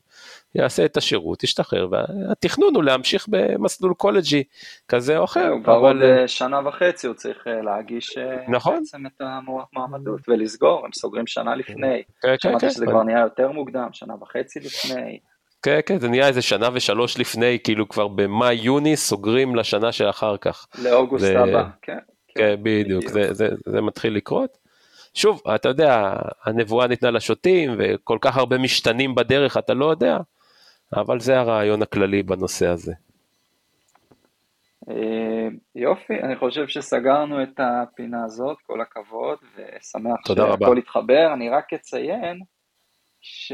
יעשה 0.56 0.86
את 0.86 0.98
השירות, 0.98 1.44
ישתחרר, 1.44 1.88
והתכנון 1.92 2.76
הוא 2.76 2.84
להמשיך 2.84 3.26
במסלול 3.30 3.94
קולג'י 3.94 4.44
כזה 4.88 5.18
או 5.18 5.24
אחר. 5.24 5.54
כבר 5.64 5.74
עוד 5.74 5.96
אה, 6.02 6.28
שנה 6.28 6.68
וחצי 6.68 7.08
הוא 7.08 7.16
צריך 7.16 7.48
אה, 7.48 7.62
להגיש 7.62 8.18
אה, 8.18 8.36
נכון. 8.48 8.76
בעצם 8.78 9.06
את 9.06 9.22
המועמדות 9.22 10.30
ולסגור, 10.30 10.86
הם 10.86 10.92
סוגרים 10.94 11.28
שנה 11.28 11.56
לפני, 11.56 12.04
כן, 12.22 12.28
כן, 12.28 12.36
שמעתי 12.40 12.66
כן, 12.66 12.72
שזה 12.72 12.86
כבר 12.86 13.04
נהיה 13.04 13.20
יותר 13.20 13.52
מוקדם, 13.52 13.88
שנה 13.92 14.14
וחצי 14.22 14.60
לפני. 14.60 15.20
כן, 15.64 15.80
כן, 15.86 16.00
זה 16.00 16.10
נהיה 16.10 16.28
איזה 16.28 16.42
שנה 16.42 16.70
ושלוש 16.74 17.18
לפני, 17.18 17.60
כאילו 17.64 17.90
כבר 17.90 18.08
במאי-יוני 18.08 18.98
סוגרים 18.98 19.56
לשנה 19.56 19.92
שאחר 19.92 20.38
כך. 20.38 20.68
לאוגוסט 20.84 21.26
זה... 21.26 21.40
הבא, 21.40 21.64
כן. 21.82 21.98
כן, 22.28 22.34
כן 22.36 22.56
בדיוק, 22.64 23.04
בדיוק. 23.04 23.14
זה, 23.14 23.34
זה, 23.34 23.48
זה 23.66 23.82
מתחיל 23.82 24.16
לקרות. 24.16 24.58
שוב, 25.14 25.42
אתה 25.56 25.70
יודע, 25.70 26.14
הנבואה 26.44 26.88
ניתנה 26.88 27.12
לשוטים, 27.12 27.76
וכל 27.78 28.18
כך 28.22 28.38
הרבה 28.38 28.58
משתנים 28.58 29.16
בדרך, 29.16 29.58
אתה 29.58 29.74
לא 29.74 29.86
יודע, 29.86 30.18
אבל 30.96 31.20
זה 31.20 31.40
הרעיון 31.40 31.82
הכללי 31.82 32.24
בנושא 32.24 32.68
הזה. 32.68 32.94
אה, 34.90 35.48
יופי, 35.76 36.20
אני 36.20 36.36
חושב 36.36 36.68
שסגרנו 36.68 37.44
את 37.44 37.60
הפינה 37.60 38.24
הזאת, 38.26 38.58
כל 38.68 38.82
הכבוד, 38.82 39.38
ושמח 39.56 40.28
שהכל 40.28 40.78
התחבר. 40.78 41.34
אני 41.34 41.50
רק 41.50 41.74
אציין 41.74 42.40
ש... 43.22 43.54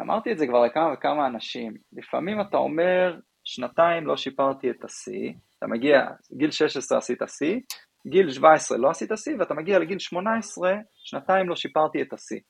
אמרתי 0.00 0.32
את 0.32 0.38
זה 0.38 0.46
כבר 0.46 0.64
לכמה 0.64 0.92
וכמה 0.92 1.26
אנשים, 1.26 1.74
לפעמים 1.92 2.40
אתה 2.40 2.56
אומר, 2.56 3.18
שנתיים 3.44 4.06
לא 4.06 4.16
שיפרתי 4.16 4.70
את 4.70 4.84
השיא, 4.84 5.32
אתה 5.58 5.66
מגיע, 5.66 6.00
גיל 6.32 6.50
16 6.50 6.98
עשית 6.98 7.18
שיא, 7.26 7.60
גיל 8.06 8.30
17 8.30 8.78
לא 8.78 8.90
עשית 8.90 9.10
שיא, 9.16 9.36
ואתה 9.38 9.54
מגיע 9.54 9.78
לגיל 9.78 9.98
18, 9.98 10.74
שנתיים 10.94 11.48
לא 11.48 11.56
שיפרתי 11.56 12.02
את 12.02 12.12
השיא. 12.12 12.40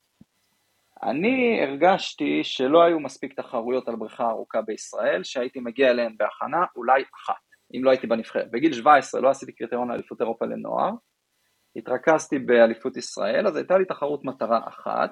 אני 1.02 1.62
הרגשתי 1.62 2.40
שלא 2.44 2.82
היו 2.82 3.00
מספיק 3.00 3.34
תחרויות 3.34 3.88
על 3.88 3.96
בריכה 3.96 4.30
ארוכה 4.30 4.62
בישראל, 4.62 5.24
שהייתי 5.24 5.60
מגיע 5.60 5.90
אליהן 5.90 6.16
בהכנה, 6.18 6.64
אולי 6.76 7.02
אחת, 7.02 7.42
אם 7.74 7.84
לא 7.84 7.90
הייתי 7.90 8.06
בנבחרת. 8.06 8.50
בגיל 8.50 8.72
17 8.72 9.20
לא 9.20 9.30
עשיתי 9.30 9.52
קריטריון 9.52 9.90
לאליפות 9.90 10.20
אירופה 10.20 10.46
לנוער, 10.46 10.90
התרכזתי 11.76 12.38
באליפות 12.38 12.96
ישראל, 12.96 13.46
אז 13.46 13.56
הייתה 13.56 13.78
לי 13.78 13.84
תחרות 13.84 14.24
מטרה 14.24 14.60
אחת, 14.68 15.10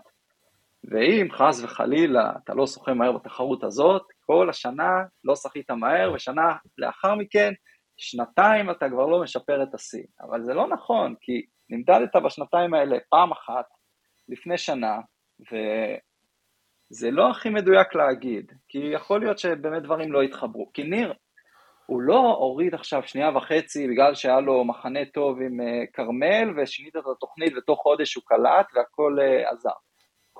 ואם 0.84 1.28
חס 1.32 1.62
וחלילה 1.62 2.32
אתה 2.44 2.54
לא 2.54 2.66
שוחה 2.66 2.94
מהר 2.94 3.12
בתחרות 3.12 3.64
הזאת, 3.64 4.02
כל 4.20 4.50
השנה 4.50 4.90
לא 5.24 5.36
שחית 5.36 5.70
מהר, 5.70 6.12
ושנה 6.14 6.56
לאחר 6.78 7.14
מכן, 7.14 7.52
שנתיים 7.96 8.70
אתה 8.70 8.88
כבר 8.88 9.06
לא 9.06 9.22
משפר 9.22 9.62
את 9.62 9.74
השיא. 9.74 10.04
אבל 10.20 10.42
זה 10.44 10.54
לא 10.54 10.68
נכון, 10.68 11.14
כי 11.20 11.42
נמדדת 11.70 12.16
בשנתיים 12.16 12.74
האלה 12.74 12.96
פעם 13.10 13.32
אחת, 13.32 13.66
לפני 14.28 14.58
שנה, 14.58 14.98
וזה 15.40 17.10
לא 17.10 17.30
הכי 17.30 17.50
מדויק 17.50 17.94
להגיד, 17.94 18.52
כי 18.68 18.78
יכול 18.78 19.20
להיות 19.20 19.38
שבאמת 19.38 19.82
דברים 19.82 20.12
לא 20.12 20.22
יתחברו. 20.22 20.70
כי 20.74 20.82
ניר, 20.82 21.14
הוא 21.86 22.02
לא 22.02 22.36
הוריד 22.38 22.74
עכשיו 22.74 23.02
שנייה 23.06 23.36
וחצי 23.36 23.88
בגלל 23.88 24.14
שהיה 24.14 24.40
לו 24.40 24.64
מחנה 24.64 25.00
טוב 25.14 25.40
עם 25.40 25.60
אה, 25.60 25.86
כרמל 25.92 26.60
ושינית 26.62 26.96
את 26.96 27.02
התוכנית 27.16 27.56
ותוך 27.56 27.80
חודש 27.80 28.14
הוא 28.14 28.24
קלט 28.26 28.66
והכל 28.74 29.16
uh, 29.18 29.52
עזר. 29.52 29.70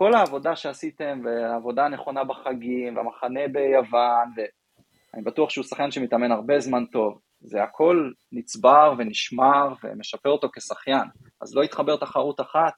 כל 0.03 0.15
העבודה 0.15 0.57
שעשיתם 0.57 1.21
והעבודה 1.25 1.85
הנכונה 1.85 2.25
בחגים 2.25 2.97
והמחנה 2.97 3.41
ביוון 3.53 4.29
ואני 4.37 5.25
בטוח 5.25 5.51
שהוא 5.51 5.65
שחקן 5.65 5.91
שמתאמן 5.91 6.33
הרבה 6.33 6.61
זמן 6.61 6.85
טוב, 6.87 7.21
זה 7.41 7.63
הכל 7.63 8.11
נצבר 8.33 8.95
ונשמר 8.99 9.75
ומשפר 9.83 10.31
אותו 10.31 10.49
כשחיין, 10.53 11.09
אז 11.41 11.57
לא 11.57 11.65
יתחבר 11.65 11.97
תחרות 11.97 12.41
אחת, 12.41 12.73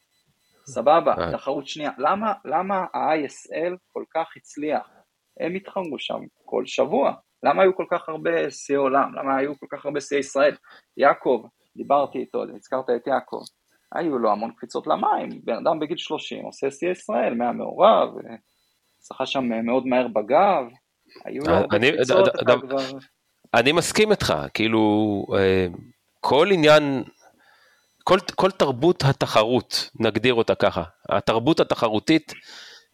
סבבה, 0.66 1.14
אה. 1.18 1.32
תחרות 1.32 1.66
שנייה. 1.66 1.90
למה, 1.98 2.32
למה 2.44 2.76
ה-ISL 2.94 3.76
כל 3.92 4.04
כך 4.14 4.26
הצליח? 4.36 4.88
הם 5.40 5.54
התחרו 5.54 5.98
שם 5.98 6.20
כל 6.44 6.66
שבוע. 6.66 7.12
למה 7.42 7.62
היו 7.62 7.76
כל 7.76 7.86
כך 7.90 8.08
הרבה 8.08 8.50
שיאי 8.50 8.76
עולם? 8.76 9.14
למה 9.14 9.36
היו 9.36 9.58
כל 9.58 9.66
כך 9.70 9.86
הרבה 9.86 10.00
שיאי 10.00 10.20
ישראל? 10.20 10.56
יעקב, 10.96 11.46
דיברתי 11.76 12.18
איתו, 12.18 12.42
הזכרת 12.56 12.90
את 12.96 13.06
יעקב, 13.06 13.42
היו 13.94 14.18
לו 14.18 14.32
המון 14.32 14.52
קפיצות 14.56 14.86
למים, 14.86 15.40
בן 15.44 15.54
אדם 15.66 15.78
בגיל 15.78 15.96
30 15.96 16.44
עושה 16.44 16.70
שיאי 16.70 16.90
ישראל, 16.90 17.34
מהמעורב, 17.34 18.08
שחה 19.08 19.26
שם 19.26 19.44
מאוד 19.64 19.86
מהר 19.86 20.08
בגב, 20.08 20.64
היו 21.24 21.42
לו 21.46 21.68
קפיצות, 21.68 22.28
אתה 22.28 22.54
כבר... 22.60 22.98
אני 23.54 23.72
מסכים 23.72 24.10
איתך, 24.10 24.34
כאילו, 24.54 25.24
אה, 25.36 25.66
כל 26.20 26.48
עניין, 26.52 27.02
כל, 28.04 28.18
כל 28.34 28.50
תרבות 28.50 29.04
התחרות, 29.04 29.90
נגדיר 30.00 30.34
אותה 30.34 30.54
ככה, 30.54 30.82
התרבות 31.08 31.60
התחרותית 31.60 32.32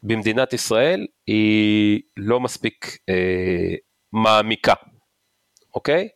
במדינת 0.03 0.53
ישראל 0.53 1.07
היא 1.27 2.01
לא 2.17 2.41
מספיק 2.41 2.99
אה, 3.09 3.75
מעמיקה, 4.13 4.75
אוקיי? 5.75 6.09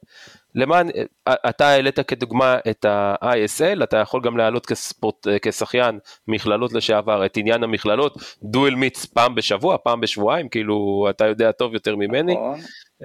למען, 0.55 0.89
אתה 1.29 1.67
העלית 1.67 2.01
כדוגמה 2.01 2.59
את 2.71 2.85
ה-ISL, 2.85 3.85
אתה 3.85 3.97
יכול 3.97 4.21
גם 4.25 4.37
להעלות 4.37 4.67
כספורט, 4.67 5.27
כשחיין 5.43 5.99
מכללות 6.29 6.73
לשעבר 6.73 7.27
את 7.27 7.37
עניין 7.37 7.65
המכללות, 7.65 8.15
דואל 8.43 8.75
מיץ 8.75 9.05
פעם 9.05 9.35
בשבוע, 9.35 9.77
פעם 9.85 10.01
בשבועיים, 10.01 10.49
כאילו 10.49 11.07
אתה 11.11 11.27
יודע 11.27 11.53
טוב 11.53 11.75
יותר 11.75 11.97
ממני. 11.97 12.33
נכון, 12.33 12.59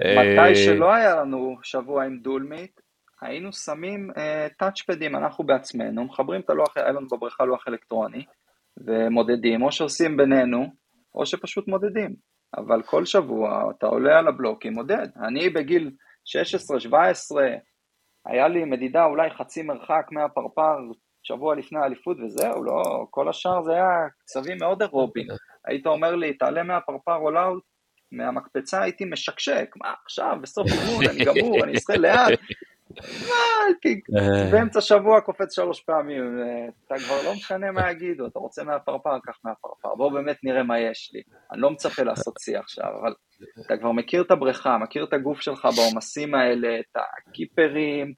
אה, 0.04 0.42
מתי 0.42 0.54
שלא 0.54 0.92
היה 0.94 1.16
לנו 1.16 1.56
שבוע 1.62 2.04
עם 2.04 2.18
דואל 2.22 2.42
מיץ, 2.42 2.70
היינו 3.22 3.52
שמים 3.52 4.10
טאצ'פדים 4.58 5.16
אנחנו 5.16 5.44
בעצמנו, 5.44 6.04
מחברים 6.04 6.40
את 6.40 6.50
הלוח, 6.50 6.76
היה 6.76 6.88
לנו 6.88 7.06
בבריכה 7.12 7.44
לוח 7.44 7.64
אלקטרוני, 7.68 8.24
ומודדים, 8.86 9.62
או 9.62 9.72
שעושים 9.72 10.16
בינינו, 10.16 10.66
או 11.14 11.26
שפשוט 11.26 11.68
מודדים. 11.68 12.14
אבל 12.56 12.82
כל 12.82 13.04
שבוע 13.04 13.70
אתה 13.70 13.86
עולה 13.86 14.18
על 14.18 14.28
הבלוקים, 14.28 14.72
מודד. 14.72 15.08
אני 15.26 15.50
בגיל 15.50 15.90
16-17, 16.88 16.90
היה 18.26 18.48
לי 18.48 18.64
מדידה 18.64 19.04
אולי 19.04 19.30
חצי 19.30 19.62
מרחק 19.62 20.06
מהפרפר 20.12 20.78
שבוע 21.22 21.54
לפני 21.54 21.78
האליפות 21.78 22.16
וזהו, 22.20 22.64
לא, 22.64 23.06
כל 23.10 23.28
השאר 23.28 23.62
זה 23.62 23.72
היה 23.72 24.08
קצבים 24.24 24.56
מאוד 24.60 24.82
אירובים. 24.82 25.26
היית 25.66 25.86
אומר 25.86 26.14
לי, 26.14 26.34
תעלה 26.34 26.62
מהפרפר 26.62 27.16
עולה 27.16 27.48
מהמקפצה, 28.12 28.82
הייתי 28.82 29.04
משקשק, 29.04 29.70
מה 29.76 29.94
עכשיו, 30.04 30.36
בסוף 30.42 30.66
אימון, 30.66 31.04
אני 31.06 31.24
גמור, 31.24 31.64
אני 31.64 31.72
אשחה 31.76 31.96
לאט. 31.96 32.38
אה. 34.16 34.50
באמצע 34.52 34.80
שבוע 34.80 35.20
קופץ 35.20 35.54
שלוש 35.54 35.80
פעמים, 35.80 36.38
אתה 36.86 36.94
כבר 36.98 37.16
לא 37.24 37.32
משנה 37.32 37.72
מה 37.72 37.90
יגידו, 37.90 38.26
אתה 38.26 38.38
רוצה 38.38 38.64
מהפרפר, 38.64 39.18
קח 39.22 39.38
מהפרפר, 39.44 39.94
בואו 39.94 40.10
באמת 40.10 40.36
נראה 40.42 40.62
מה 40.62 40.80
יש 40.80 41.10
לי. 41.14 41.22
אני 41.52 41.60
לא 41.60 41.70
מצפה 41.70 42.02
לעשות 42.02 42.34
שיא 42.40 42.58
עכשיו, 42.58 42.88
אבל 43.00 43.14
אתה 43.66 43.76
כבר 43.76 43.92
מכיר 43.92 44.22
את 44.22 44.30
הבריכה, 44.30 44.78
מכיר 44.78 45.04
את 45.04 45.12
הגוף 45.12 45.40
שלך 45.40 45.68
בעומסים 45.76 46.34
האלה, 46.34 46.80
את 46.80 46.96
הקיפרים, 47.28 48.12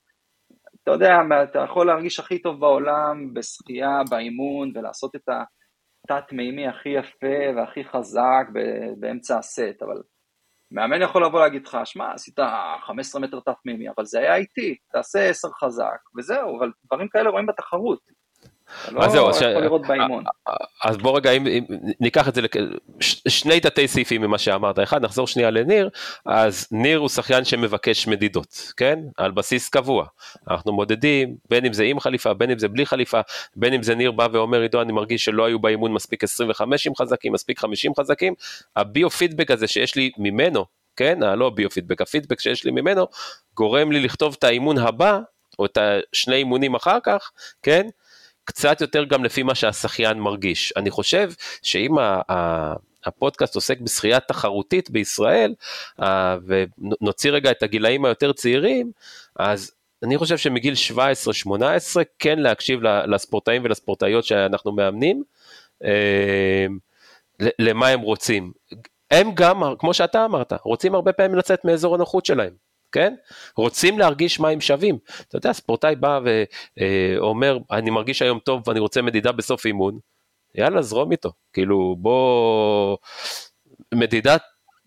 אתה 0.82 0.90
יודע, 0.90 1.14
אתה 1.50 1.58
יכול 1.58 1.86
להרגיש 1.86 2.20
הכי 2.20 2.42
טוב 2.42 2.60
בעולם 2.60 3.34
בשחייה, 3.34 4.02
באימון, 4.10 4.72
ולעשות 4.74 5.16
את 5.16 5.28
התת-מימי 5.28 6.68
הכי 6.68 6.88
יפה 6.88 7.56
והכי 7.56 7.84
חזק 7.84 8.46
באמצע 8.98 9.38
הסט, 9.38 9.82
אבל 9.82 10.02
מאמן 10.70 11.02
יכול 11.02 11.24
לבוא 11.24 11.40
להגיד 11.40 11.66
לך, 11.66 11.78
שמע, 11.84 12.12
עשית 12.12 12.38
15 12.86 13.20
מטר 13.20 13.40
תת 13.40 13.56
מימי, 13.64 13.88
אבל 13.96 14.04
זה 14.04 14.18
היה 14.18 14.36
איטי, 14.36 14.76
תעשה 14.92 15.28
10 15.28 15.48
חזק, 15.48 15.98
וזהו, 16.16 16.58
אבל 16.58 16.72
דברים 16.86 17.08
כאלה 17.08 17.30
רואים 17.30 17.46
בתחרות. 17.46 18.19
לא 18.92 19.04
יכול 19.04 19.32
ש... 19.32 19.42
לראות 19.42 19.86
באימון. 19.86 20.24
אז 20.84 20.96
בוא 20.96 21.16
רגע, 21.16 21.30
אם, 21.30 21.46
אם 21.46 21.64
ניקח 22.00 22.28
את 22.28 22.34
זה, 22.34 22.40
שני 23.28 23.60
תתי 23.60 23.88
סעיפים 23.88 24.22
ממה 24.22 24.38
שאמרת, 24.38 24.78
אחד, 24.78 25.04
נחזור 25.04 25.26
שנייה 25.26 25.50
לניר, 25.50 25.88
אז 26.26 26.68
ניר 26.70 26.98
הוא 26.98 27.08
שחיין 27.08 27.44
שמבקש 27.44 28.06
מדידות, 28.06 28.72
כן? 28.76 28.98
על 29.16 29.30
בסיס 29.30 29.68
קבוע. 29.68 30.06
אנחנו 30.50 30.72
מודדים, 30.72 31.36
בין 31.50 31.64
אם 31.64 31.72
זה 31.72 31.84
עם 31.84 32.00
חליפה, 32.00 32.34
בין 32.34 32.50
אם 32.50 32.58
זה 32.58 32.68
בלי 32.68 32.86
חליפה, 32.86 33.20
בין 33.56 33.74
אם 33.74 33.82
זה 33.82 33.94
ניר 33.94 34.10
בא 34.10 34.28
ואומר, 34.32 34.60
עידו, 34.60 34.82
אני 34.82 34.92
מרגיש 34.92 35.24
שלא 35.24 35.44
היו 35.44 35.58
באימון 35.58 35.92
מספיק 35.92 36.24
25 36.24 36.88
חזקים, 36.98 37.32
מספיק 37.32 37.58
50 37.58 37.92
חזקים, 38.00 38.34
הביו 38.76 39.10
פידבק 39.10 39.50
הזה 39.50 39.66
שיש 39.66 39.96
לי 39.96 40.10
ממנו, 40.18 40.64
כן? 40.96 41.22
הלא 41.22 41.46
הביו 41.46 41.70
פידבק, 41.70 42.00
הפידבק 42.00 42.40
שיש 42.40 42.64
לי 42.64 42.70
ממנו, 42.70 43.06
גורם 43.56 43.92
לי 43.92 44.00
לכתוב 44.00 44.36
את 44.38 44.44
האימון 44.44 44.78
הבא, 44.78 45.18
או 45.58 45.66
את 45.66 45.78
השני 45.80 46.34
אימונים 46.34 46.74
אחר 46.74 46.98
כך, 47.04 47.30
כן? 47.62 47.88
קצת 48.50 48.80
יותר 48.80 49.04
גם 49.04 49.24
לפי 49.24 49.42
מה 49.42 49.54
שהשחיין 49.54 50.18
מרגיש. 50.18 50.72
אני 50.76 50.90
חושב 50.90 51.32
שאם 51.62 51.98
ה... 51.98 52.20
ה 52.30 52.74
הפודקאסט 53.04 53.54
עוסק 53.54 53.80
בשחייה 53.80 54.20
תחרותית 54.20 54.90
בישראל, 54.90 55.54
ונוציא 56.46 57.30
רגע 57.30 57.50
את 57.50 57.62
הגילאים 57.62 58.04
היותר 58.04 58.32
צעירים, 58.32 58.92
אז 59.36 59.72
אני 60.02 60.18
חושב 60.18 60.36
שמגיל 60.36 60.74
17-18 61.46 61.56
כן 62.18 62.38
להקשיב 62.38 62.80
לספורטאים 62.82 63.64
ולספורטאיות 63.64 64.24
שאנחנו 64.24 64.72
מאמנים, 64.72 65.22
אה, 65.84 66.66
למה 67.58 67.88
הם 67.88 68.00
רוצים. 68.00 68.52
הם 69.10 69.30
גם, 69.34 69.62
כמו 69.78 69.94
שאתה 69.94 70.24
אמרת, 70.24 70.52
רוצים 70.62 70.94
הרבה 70.94 71.12
פעמים 71.12 71.34
לצאת 71.34 71.64
מאזור 71.64 71.94
הנוחות 71.94 72.26
שלהם. 72.26 72.69
כן? 72.92 73.14
רוצים 73.56 73.98
להרגיש 73.98 74.40
מה 74.40 74.48
הם 74.48 74.60
שווים. 74.60 74.98
אתה 75.28 75.36
יודע, 75.36 75.52
ספורטאי 75.52 75.96
בא 75.96 76.20
ואומר, 76.76 77.58
אני 77.70 77.90
מרגיש 77.90 78.22
היום 78.22 78.38
טוב 78.38 78.68
ואני 78.68 78.80
רוצה 78.80 79.02
מדידה 79.02 79.32
בסוף 79.32 79.66
אימון, 79.66 79.98
יאללה, 80.54 80.82
זרום 80.82 81.12
איתו. 81.12 81.32
כאילו, 81.52 81.96
בוא... 81.98 82.96
מדידה 83.94 84.36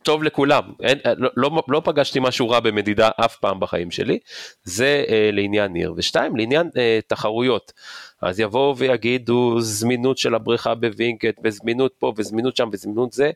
טוב 0.03 0.23
לכולם. 0.23 0.63
אין, 0.83 0.99
לא, 1.17 1.29
לא, 1.35 1.63
לא 1.67 1.81
פגשתי 1.85 2.19
משהו 2.21 2.49
רע 2.49 2.59
במדידה 2.59 3.09
אף 3.25 3.35
פעם 3.35 3.59
בחיים 3.59 3.91
שלי. 3.91 4.19
זה 4.63 5.05
אה, 5.09 5.29
לעניין 5.33 5.73
ניר. 5.73 5.93
ושתיים, 5.97 6.35
לעניין 6.35 6.69
אה, 6.77 6.99
תחרויות. 7.07 7.73
אז 8.21 8.39
יבואו 8.39 8.77
ויגידו 8.77 9.61
זמינות 9.61 10.17
של 10.17 10.35
הבריכה 10.35 10.75
בווינקט, 10.75 11.39
וזמינות 11.43 11.93
פה, 11.99 12.13
וזמינות 12.17 12.57
שם, 12.57 12.69
וזמינות 12.73 13.13
זה. 13.13 13.31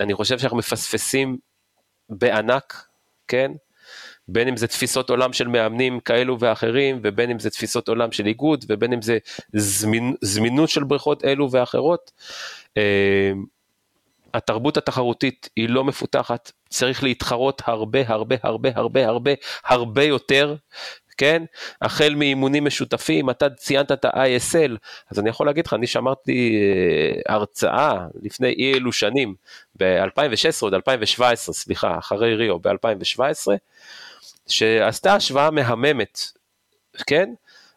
אני 0.00 0.14
חושב 0.14 0.38
שאנחנו 0.38 0.56
מפספסים 0.56 1.36
בענק, 2.08 2.86
כן? 3.28 3.52
בין 4.28 4.48
אם 4.48 4.56
זה 4.56 4.66
תפיסות 4.66 5.10
עולם 5.10 5.32
של 5.32 5.48
מאמנים 5.48 6.00
כאלו 6.00 6.40
ואחרים, 6.40 7.00
ובין 7.02 7.30
אם 7.30 7.38
זה 7.38 7.50
תפיסות 7.50 7.88
עולם 7.88 8.12
של 8.12 8.26
איגוד, 8.26 8.64
ובין 8.68 8.92
אם 8.92 9.02
זה 9.02 9.18
זמין, 9.52 10.14
זמינות 10.20 10.68
של 10.68 10.84
בריכות 10.84 11.24
אלו 11.24 11.50
ואחרות. 11.50 12.10
אה, 12.76 13.32
התרבות 14.34 14.76
התחרותית 14.76 15.48
היא 15.56 15.68
לא 15.68 15.84
מפותחת, 15.84 16.52
צריך 16.68 17.02
להתחרות 17.02 17.62
הרבה 17.64 17.98
הרבה 18.06 18.36
הרבה 18.42 18.68
הרבה 18.74 19.06
הרבה 19.06 19.30
הרבה 19.64 20.04
יותר, 20.04 20.56
כן? 21.16 21.42
החל 21.82 22.14
מאימונים 22.14 22.64
משותפים, 22.64 23.30
אתה 23.30 23.50
ציינת 23.50 23.92
את 23.92 24.04
ה-ISL, 24.04 24.76
אז 25.10 25.18
אני 25.18 25.30
יכול 25.30 25.46
להגיד 25.46 25.66
לך, 25.66 25.74
אני 25.74 25.86
שמעתי 25.86 26.56
אה, 26.56 27.34
הרצאה 27.34 28.06
לפני 28.22 28.48
אי 28.48 28.74
אלו 28.74 28.92
שנים, 28.92 29.34
ב-2016 29.76 30.62
או 30.62 30.68
2017, 30.68 31.54
סליחה, 31.54 31.98
אחרי 31.98 32.34
ריו, 32.34 32.58
ב-2017, 32.58 33.52
שעשתה 34.48 35.14
השוואה 35.14 35.50
מהממת, 35.50 36.18
כן? 37.06 37.30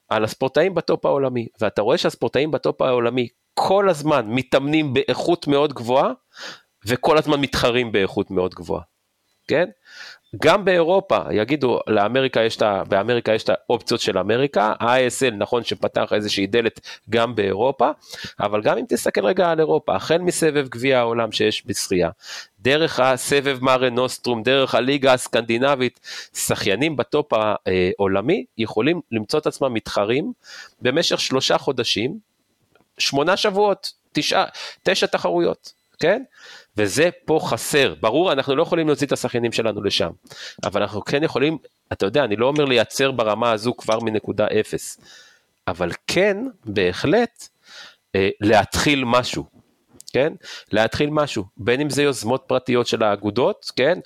על 0.10 0.23
הספורטאים 0.23 0.75
ב 0.75 0.83
top 0.83 1.06
העולמי, 1.06 1.47
ואתה 1.62 1.82
רואה 1.82 1.97
שהספורטאים 1.97 2.51
ב 2.51 2.59
top 2.59 2.82
העולמי 2.82 3.28
כל 3.54 3.89
הזמן 3.89 4.25
מתאמנים 4.28 4.93
באיכות 4.93 5.47
מאוד 5.47 5.73
גבוהה, 5.73 6.12
וכל 6.86 7.17
הזמן 7.17 7.39
מתחרים 7.39 7.91
באיכות 7.91 8.32
מאוד 8.32 8.54
גבוהה. 8.54 8.94
כן? 9.47 9.65
גם 10.41 10.65
באירופה 10.65 11.19
יגידו 11.31 11.79
לאמריקה 11.88 12.41
יש 12.43 12.58
את 12.58 12.62
ה... 12.62 12.84
באמריקה 12.88 13.34
יש 13.34 13.43
את 13.43 13.49
האופציות 13.49 14.01
של 14.01 14.17
אמריקה, 14.17 14.73
ה-ISL 14.79 15.34
נכון 15.38 15.63
שפתח 15.63 16.13
איזושהי 16.13 16.47
דלת 16.47 16.79
גם 17.10 17.36
באירופה, 17.36 17.89
אבל 18.39 18.62
גם 18.62 18.77
אם 18.77 18.86
תסתכל 18.89 19.25
רגע 19.25 19.51
על 19.51 19.60
אירופה, 19.60 19.95
החל 19.95 20.17
מסבב 20.17 20.67
גביע 20.67 20.99
העולם 20.99 21.31
שיש 21.31 21.63
בשחייה, 21.65 22.10
דרך 22.60 22.99
הסבב 22.99 23.58
מארה 23.62 23.89
נוסטרום, 23.89 24.43
דרך 24.43 24.75
הליגה 24.75 25.13
הסקנדינבית, 25.13 25.99
שחיינים 26.34 26.95
בטופ 26.95 27.34
העולמי 27.34 28.45
יכולים 28.58 29.01
למצוא 29.12 29.39
את 29.39 29.47
עצמם 29.47 29.73
מתחרים 29.73 30.34
במשך 30.81 31.19
שלושה 31.19 31.58
חודשים, 31.58 32.17
שמונה 32.97 33.38
שבועות, 33.38 33.91
תשע, 34.13 34.43
תשע 34.84 35.05
תחרויות, 35.05 35.73
כן? 35.99 36.23
וזה 36.77 37.10
פה 37.25 37.39
חסר. 37.43 37.93
ברור, 37.99 38.31
אנחנו 38.31 38.55
לא 38.55 38.63
יכולים 38.63 38.88
להוציא 38.88 39.08
את 39.08 39.12
השחיינים 39.12 39.51
שלנו 39.51 39.84
לשם, 39.84 40.10
אבל 40.63 40.81
אנחנו 40.81 41.05
כן 41.05 41.23
יכולים, 41.23 41.58
אתה 41.93 42.05
יודע, 42.05 42.23
אני 42.23 42.36
לא 42.36 42.47
אומר 42.47 42.65
לייצר 42.65 43.12
ברמה 43.12 43.51
הזו 43.51 43.73
כבר 43.77 43.99
מנקודה 43.99 44.47
אפס, 44.60 44.99
אבל 45.67 45.91
כן, 46.08 46.38
בהחלט, 46.65 47.47
אה, 48.15 48.29
להתחיל 48.41 49.03
משהו. 49.05 49.55
כן? 50.13 50.34
להתחיל 50.71 51.10
משהו, 51.10 51.43
בין 51.58 51.81
אם 51.81 51.89
זה 51.89 52.03
יוזמות 52.03 52.43
פרטיות 52.47 52.88
של 52.88 53.03
האגודות, 53.03 53.71
כן? 53.75 53.99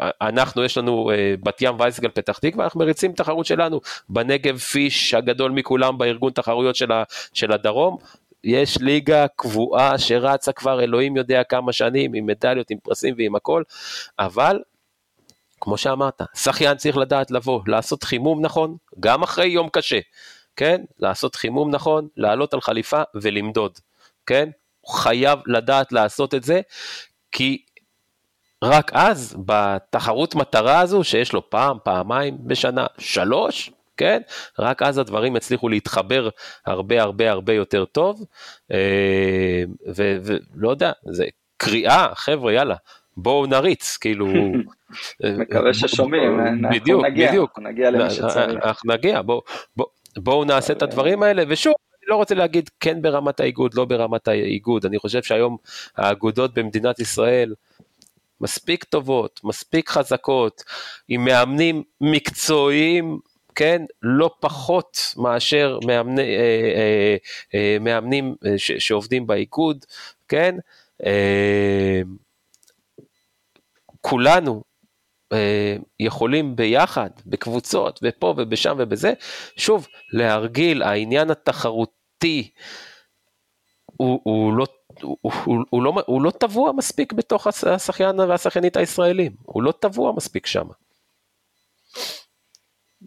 אנחנו, 0.00 0.64
יש 0.64 0.78
לנו 0.78 1.10
אה, 1.10 1.34
בת 1.42 1.62
ים 1.62 1.80
וייסגל 1.80 2.08
פתח 2.08 2.38
תקווה, 2.38 2.64
אנחנו 2.64 2.80
מריצים 2.80 3.12
תחרות 3.12 3.46
שלנו 3.46 3.80
בנגב 4.08 4.58
פיש 4.58 5.14
הגדול 5.14 5.50
מכולם 5.50 5.98
בארגון 5.98 6.32
תחרויות 6.32 6.76
של, 6.76 6.92
ה, 6.92 7.02
של 7.32 7.52
הדרום, 7.52 7.96
יש 8.46 8.78
ליגה 8.78 9.26
קבועה 9.36 9.98
שרצה 9.98 10.52
כבר 10.52 10.82
אלוהים 10.82 11.16
יודע 11.16 11.42
כמה 11.44 11.72
שנים, 11.72 12.14
עם 12.14 12.26
מדליות, 12.26 12.70
עם 12.70 12.78
פרסים 12.78 13.14
ועם 13.18 13.36
הכל, 13.36 13.62
אבל 14.18 14.60
כמו 15.60 15.78
שאמרת, 15.78 16.22
שחיין 16.34 16.76
צריך 16.76 16.96
לדעת 16.96 17.30
לבוא, 17.30 17.60
לעשות 17.66 18.04
חימום 18.04 18.40
נכון, 18.40 18.76
גם 19.00 19.22
אחרי 19.22 19.46
יום 19.46 19.68
קשה, 19.68 19.98
כן? 20.56 20.84
לעשות 20.98 21.34
חימום 21.34 21.70
נכון, 21.70 22.08
לעלות 22.16 22.54
על 22.54 22.60
חליפה 22.60 23.02
ולמדוד, 23.14 23.78
כן? 24.26 24.48
הוא 24.80 24.94
חייב 24.94 25.38
לדעת 25.46 25.92
לעשות 25.92 26.34
את 26.34 26.44
זה, 26.44 26.60
כי 27.32 27.62
רק 28.64 28.90
אז, 28.94 29.36
בתחרות 29.46 30.34
מטרה 30.34 30.80
הזו, 30.80 31.04
שיש 31.04 31.32
לו 31.32 31.50
פעם, 31.50 31.78
פעמיים 31.84 32.38
בשנה, 32.40 32.86
שלוש, 32.98 33.70
כן? 33.96 34.20
רק 34.58 34.82
אז 34.82 34.98
הדברים 34.98 35.36
יצליחו 35.36 35.68
להתחבר 35.68 36.28
הרבה 36.66 37.02
הרבה 37.02 37.30
הרבה 37.30 37.52
יותר 37.52 37.84
טוב, 37.84 38.24
אה, 38.72 39.62
ולא 39.86 40.70
יודע, 40.70 40.92
זה 41.10 41.24
קריאה, 41.56 42.06
חבר'ה, 42.14 42.52
יאללה, 42.52 42.76
בואו 43.16 43.46
נריץ, 43.46 43.96
כאילו... 43.96 44.26
מקווה 45.38 45.74
ששומעים, 45.74 46.40
בדיוק, 46.70 47.04
נגיע, 47.04 47.30
בדיוק, 47.30 47.58
נגיע 47.58 47.90
למי 47.90 48.10
שצריך. 48.10 48.64
אנחנו 48.64 48.92
נגיע, 48.92 49.22
בואו 49.22 49.42
בוא, 49.76 49.86
בוא 50.16 50.44
נעשה 50.44 50.72
את 50.72 50.82
הדברים 50.82 51.22
האלה, 51.22 51.42
ושוב, 51.48 51.74
אני 52.06 52.10
לא 52.10 52.16
רוצה 52.16 52.34
להגיד 52.34 52.70
כן 52.80 53.02
ברמת 53.02 53.40
האיגוד, 53.40 53.74
לא 53.74 53.84
ברמת 53.84 54.28
האיגוד, 54.28 54.86
אני 54.86 54.98
חושב 54.98 55.22
שהיום 55.22 55.56
האגודות 55.96 56.54
במדינת 56.54 57.00
ישראל, 57.00 57.54
מספיק 58.40 58.84
טובות, 58.84 59.40
מספיק 59.44 59.90
חזקות, 59.90 60.64
עם 61.08 61.24
מאמנים 61.24 61.82
מקצועיים 62.00 63.18
כן, 63.56 63.82
לא 64.02 64.30
פחות 64.40 65.14
מאשר 65.16 65.78
מאמני, 65.86 66.22
אה, 66.22 66.72
אה, 66.76 67.16
אה, 67.54 67.76
מאמנים 67.80 68.34
ש, 68.56 68.72
שעובדים 68.72 69.26
באיגוד, 69.26 69.84
כן, 70.28 70.54
כולנו 74.00 74.62
יכולים 76.00 76.56
ביחד, 76.56 77.10
בקבוצות, 77.26 78.00
ופה 78.02 78.34
ובשם 78.36 78.76
ובזה, 78.78 79.12
שוב, 79.56 79.86
להרגיל, 80.12 80.82
העניין 80.82 81.30
התחרותי 81.30 82.50
הוא, 83.86 84.20
הוא 84.22 84.56
לא 84.56 84.66
הוא, 85.02 85.16
הוא, 85.22 85.56
הוא, 85.70 85.82
לא, 85.82 86.02
לא 86.22 86.30
טבוע 86.30 86.72
מספיק 86.72 87.12
בתוך 87.12 87.46
השחיין 87.46 88.20
והשחיינית 88.20 88.76
הישראלים, 88.76 89.32
הוא 89.42 89.62
לא 89.62 89.72
טבוע 89.72 90.12
מספיק 90.12 90.46
שם. 90.46 90.66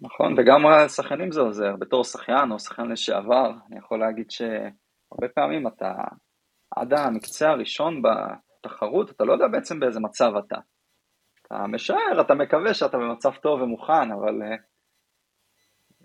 נכון, 0.01 0.35
וגם 0.37 0.65
השחיינים 0.67 1.31
זה 1.31 1.41
עוזר, 1.41 1.75
בתור 1.79 2.03
שחיין 2.03 2.51
או 2.51 2.59
שחיין 2.59 2.91
לשעבר, 2.91 3.51
אני 3.69 3.79
יכול 3.79 3.99
להגיד 3.99 4.31
שהרבה 4.31 5.27
פעמים 5.35 5.67
אתה 5.67 5.93
עד 6.75 6.93
המקצה 6.93 7.49
הראשון 7.49 8.01
בתחרות, 8.01 9.11
אתה 9.11 9.23
לא 9.23 9.33
יודע 9.33 9.47
בעצם 9.47 9.79
באיזה 9.79 9.99
מצב 9.99 10.31
אתה. 10.47 10.57
אתה 11.47 11.67
משער, 11.67 12.21
אתה 12.21 12.33
מקווה 12.33 12.73
שאתה 12.73 12.97
במצב 12.97 13.31
טוב 13.41 13.61
ומוכן, 13.61 14.11
אבל 14.11 14.41
אה, 14.41 14.55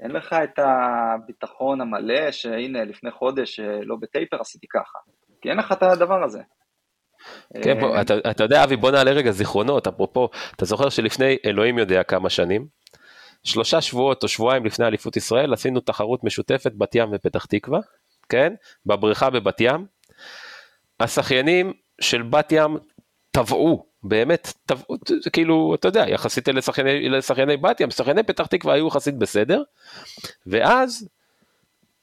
אין 0.02 0.10
לך 0.10 0.32
את 0.44 0.58
הביטחון 0.58 1.80
המלא 1.80 2.30
שהנה 2.30 2.84
לפני 2.84 3.10
חודש 3.10 3.60
אה, 3.60 3.80
לא 3.82 3.96
בטייפר 4.00 4.40
עשיתי 4.40 4.66
ככה, 4.70 4.98
כי 5.40 5.48
אין 5.48 5.58
לך 5.58 5.72
את 5.72 5.82
הדבר 5.82 6.24
הזה. 6.24 6.42
כן, 7.64 7.80
בוא, 7.80 8.00
אתה, 8.00 8.14
אתה 8.30 8.44
יודע 8.44 8.64
אבי 8.64 8.76
בוא 8.76 8.90
נעלה 8.90 9.10
רגע 9.10 9.30
זיכרונות, 9.30 9.86
אפרופו, 9.86 10.28
אתה 10.56 10.64
זוכר 10.64 10.88
שלפני 10.88 11.36
אלוהים 11.46 11.78
יודע 11.78 12.02
כמה 12.02 12.30
שנים, 12.30 12.66
שלושה 13.44 13.80
שבועות 13.80 14.22
או 14.22 14.28
שבועיים 14.28 14.66
לפני 14.66 14.86
אליפות 14.86 15.16
ישראל 15.16 15.52
עשינו 15.52 15.80
תחרות 15.80 16.24
משותפת 16.24 16.72
בת 16.72 16.94
ים 16.94 17.08
ופתח 17.12 17.44
תקווה, 17.44 17.80
כן? 18.28 18.54
בבריכה 18.86 19.30
בבת 19.30 19.60
ים. 19.60 19.86
השחיינים 21.00 21.72
של 22.00 22.22
בת 22.22 22.52
ים 22.52 22.76
טבעו, 23.30 23.86
באמת 24.02 24.52
טבעו, 24.66 24.96
כאילו, 25.32 25.74
אתה 25.74 25.88
יודע, 25.88 26.04
יחסית 26.08 26.48
לשחייני, 26.48 27.08
לשחייני 27.08 27.56
בת 27.56 27.80
ים, 27.80 27.90
שחייני 27.90 28.22
פתח 28.22 28.46
תקווה 28.46 28.74
היו 28.74 28.86
יחסית 28.86 29.18
בסדר, 29.18 29.62
ואז 30.46 31.08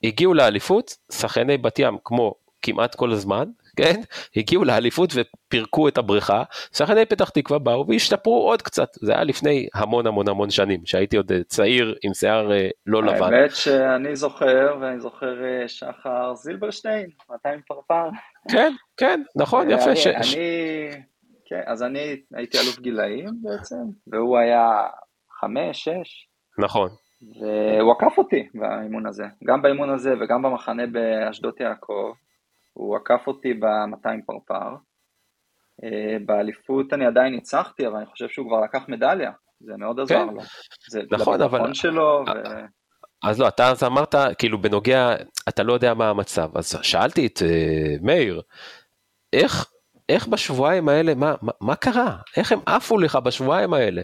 הגיעו 0.03 0.33
לאליפות, 0.33 0.97
שחייני 1.11 1.57
בת 1.57 1.79
ים 1.79 1.97
כמו 2.03 2.33
כמעט 2.61 2.95
כל 2.95 3.11
הזמן, 3.11 3.49
כן? 3.75 4.01
הגיעו 4.35 4.63
לאליפות 4.63 5.13
ופירקו 5.15 5.87
את 5.87 5.97
הבריכה, 5.97 6.43
שחקני 6.73 7.05
פתח 7.05 7.29
תקווה 7.29 7.59
באו 7.59 7.87
והשתפרו 7.87 8.49
עוד 8.49 8.61
קצת, 8.61 8.89
זה 8.93 9.11
היה 9.11 9.23
לפני 9.23 9.67
המון 9.73 10.07
המון 10.07 10.27
המון 10.27 10.49
שנים, 10.49 10.85
שהייתי 10.85 11.17
עוד 11.17 11.31
אה, 11.31 11.43
צעיר 11.43 11.95
עם 12.03 12.13
שיער 12.13 12.51
אה, 12.51 12.69
לא 12.85 13.03
לבן. 13.03 13.33
האמת 13.33 13.55
שאני 13.55 14.15
זוכר, 14.15 14.77
ואני 14.81 14.99
זוכר 14.99 15.43
אה, 15.43 15.67
שחר 15.67 16.35
זילברשטיין, 16.35 17.09
200 17.29 17.61
פרפר. 17.67 18.09
כן, 18.51 18.73
כן, 18.97 19.21
נכון, 19.35 19.71
יפה. 19.71 19.89
אני, 19.89 19.95
ש... 19.95 20.07
אני, 20.07 20.89
כן, 21.45 21.61
אז 21.65 21.83
אני 21.83 22.21
הייתי 22.33 22.57
אלוף 22.57 22.79
גילאים 22.79 23.29
בעצם, 23.41 23.75
והוא 24.07 24.37
היה 24.37 24.67
חמש, 25.39 25.83
שש. 25.83 26.27
נכון. 26.59 26.89
והוא 27.39 27.91
עקף 27.91 28.17
אותי 28.17 28.47
באימון 28.53 29.05
הזה, 29.05 29.23
גם 29.43 29.61
באימון 29.61 29.89
הזה 29.89 30.13
וגם 30.21 30.41
במחנה 30.41 30.87
באשדות 30.87 31.59
יעקב. 31.59 32.13
הוא 32.73 32.95
עקף 32.95 33.27
אותי 33.27 33.53
ב-200 33.53 34.25
פרפר. 34.25 34.75
אה, 35.83 36.17
באליפות 36.25 36.93
אני 36.93 37.05
עדיין 37.05 37.33
ניצחתי, 37.33 37.87
אבל 37.87 37.95
אני 37.95 38.05
חושב 38.05 38.27
שהוא 38.29 38.47
כבר 38.47 38.61
לקח 38.61 38.83
מדליה, 38.87 39.31
זה 39.59 39.73
מאוד 39.77 39.99
עזר 39.99 40.15
כן. 40.15 40.33
לו. 40.33 40.41
זה 40.89 41.01
נכון, 41.11 41.41
אבל... 41.41 41.73
שלו. 41.73 42.23
ו... 42.27 42.31
אז 43.23 43.39
לא, 43.39 43.47
אתה 43.47 43.69
אז 43.69 43.83
אמרת, 43.83 44.15
כאילו 44.37 44.61
בנוגע, 44.61 45.15
אתה 45.49 45.63
לא 45.63 45.73
יודע 45.73 45.93
מה 45.93 46.09
המצב, 46.09 46.57
אז 46.57 46.77
שאלתי 46.81 47.27
את 47.27 47.37
uh, 47.37 48.05
מאיר, 48.05 48.41
איך, 49.33 49.71
איך 50.09 50.27
בשבועיים 50.27 50.89
האלה, 50.89 51.15
מה, 51.15 51.35
מה, 51.41 51.51
מה 51.61 51.75
קרה? 51.75 52.17
איך 52.37 52.51
הם 52.51 52.59
עפו 52.65 52.97
לך 52.97 53.15
בשבועיים 53.15 53.73
האלה? 53.73 54.01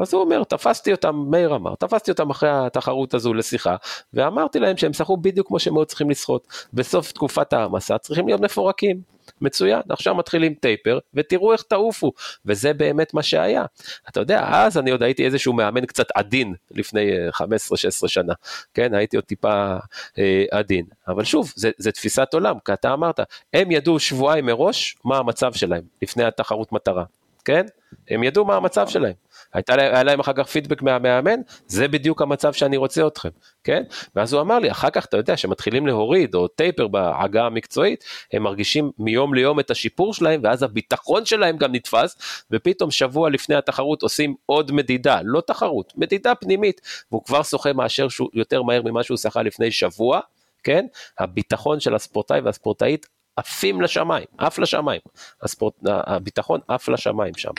אז 0.00 0.14
הוא 0.14 0.22
אומר, 0.22 0.44
תפסתי 0.44 0.92
אותם, 0.92 1.24
מאיר 1.30 1.54
אמר, 1.54 1.74
תפסתי 1.74 2.10
אותם 2.10 2.30
אחרי 2.30 2.50
התחרות 2.52 3.14
הזו 3.14 3.34
לשיחה, 3.34 3.76
ואמרתי 4.14 4.58
להם 4.58 4.76
שהם 4.76 4.92
שחו 4.92 5.16
בדיוק 5.16 5.46
כמו 5.48 5.58
שהם 5.58 5.76
היו 5.76 5.84
צריכים 5.84 6.10
לשחות. 6.10 6.46
בסוף 6.72 7.12
תקופת 7.12 7.52
העמסה 7.52 7.98
צריכים 7.98 8.26
להיות 8.26 8.40
מפורקים. 8.40 9.12
מצוין, 9.40 9.80
עכשיו 9.88 10.14
מתחילים 10.14 10.54
טייפר, 10.54 10.98
ותראו 11.14 11.52
איך 11.52 11.62
תעופו, 11.62 12.12
וזה 12.46 12.72
באמת 12.72 13.14
מה 13.14 13.22
שהיה. 13.22 13.64
אתה 14.08 14.20
יודע, 14.20 14.48
אז 14.50 14.78
אני 14.78 14.90
עוד 14.90 15.02
הייתי 15.02 15.24
איזשהו 15.24 15.52
מאמן 15.52 15.86
קצת 15.86 16.06
עדין, 16.14 16.54
לפני 16.70 17.10
15-16 17.30 17.42
אה, 17.42 18.08
שנה, 18.08 18.32
כן, 18.74 18.94
הייתי 18.94 19.16
עוד 19.16 19.24
טיפה 19.24 19.76
אה, 20.18 20.44
עדין. 20.50 20.84
אבל 21.08 21.24
שוב, 21.24 21.52
זה, 21.56 21.70
זה 21.78 21.92
תפיסת 21.92 22.28
עולם, 22.34 22.56
כי 22.64 22.72
אתה 22.72 22.92
אמרת, 22.92 23.20
הם 23.54 23.70
ידעו 23.70 23.98
שבועיים 23.98 24.46
מראש 24.46 24.96
מה 25.04 25.18
המצב 25.18 25.52
שלהם, 25.52 25.82
לפני 26.02 26.24
התחרות 26.24 26.72
מטרה, 26.72 27.04
כן? 27.44 27.66
הם 28.10 28.22
ידעו 28.22 28.44
מה 28.44 28.56
המצב 28.56 28.88
שלהם. 28.88 29.14
הייתה 29.52 29.76
להם, 29.76 29.94
היה 29.94 30.02
להם 30.02 30.20
אחר 30.20 30.32
כך 30.32 30.46
פידבק 30.46 30.82
מהמאמן, 30.82 31.40
זה 31.66 31.88
בדיוק 31.88 32.22
המצב 32.22 32.52
שאני 32.52 32.76
רוצה 32.76 33.06
אתכם, 33.06 33.28
כן? 33.64 33.82
ואז 34.16 34.32
הוא 34.32 34.40
אמר 34.40 34.58
לי, 34.58 34.70
אחר 34.70 34.90
כך 34.90 35.04
אתה 35.04 35.16
יודע 35.16 35.36
שמתחילים 35.36 35.86
להוריד 35.86 36.34
או 36.34 36.48
טייפר 36.48 36.88
בהגה 36.88 37.46
המקצועית, 37.46 38.04
הם 38.32 38.42
מרגישים 38.42 38.90
מיום 38.98 39.34
ליום 39.34 39.60
את 39.60 39.70
השיפור 39.70 40.14
שלהם, 40.14 40.40
ואז 40.44 40.62
הביטחון 40.62 41.24
שלהם 41.24 41.56
גם 41.56 41.74
נתפס, 41.74 42.16
ופתאום 42.50 42.90
שבוע 42.90 43.30
לפני 43.30 43.54
התחרות 43.54 44.02
עושים 44.02 44.34
עוד 44.46 44.72
מדידה, 44.72 45.20
לא 45.24 45.40
תחרות, 45.46 45.92
מדידה 45.96 46.34
פנימית, 46.34 46.80
והוא 47.10 47.24
כבר 47.24 47.42
שוחה 47.42 47.72
מאשר 47.72 48.08
שהוא 48.08 48.28
יותר 48.34 48.62
מהר 48.62 48.82
ממה 48.82 49.02
שהוא 49.02 49.16
שחה 49.16 49.42
לפני 49.42 49.70
שבוע, 49.70 50.20
כן? 50.62 50.86
הביטחון 51.18 51.80
של 51.80 51.94
הספורטאי 51.94 52.40
והספורטאית 52.40 53.06
עפים 53.36 53.80
לשמיים, 53.80 54.26
עף 54.38 54.58
לשמיים, 54.58 55.00
הספורט, 55.42 55.74
הביטחון 55.86 56.60
עף 56.68 56.88
לשמיים 56.88 57.34
שם. 57.36 57.50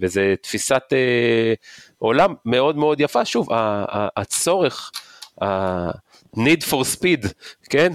וזו 0.00 0.20
תפיסת 0.40 0.82
עולם 1.98 2.34
מאוד 2.44 2.76
מאוד 2.76 3.00
יפה. 3.00 3.24
שוב, 3.24 3.48
הצורך, 4.16 4.90
ה-need 5.42 6.62
for 6.70 6.96
speed, 6.96 7.28
כן? 7.70 7.92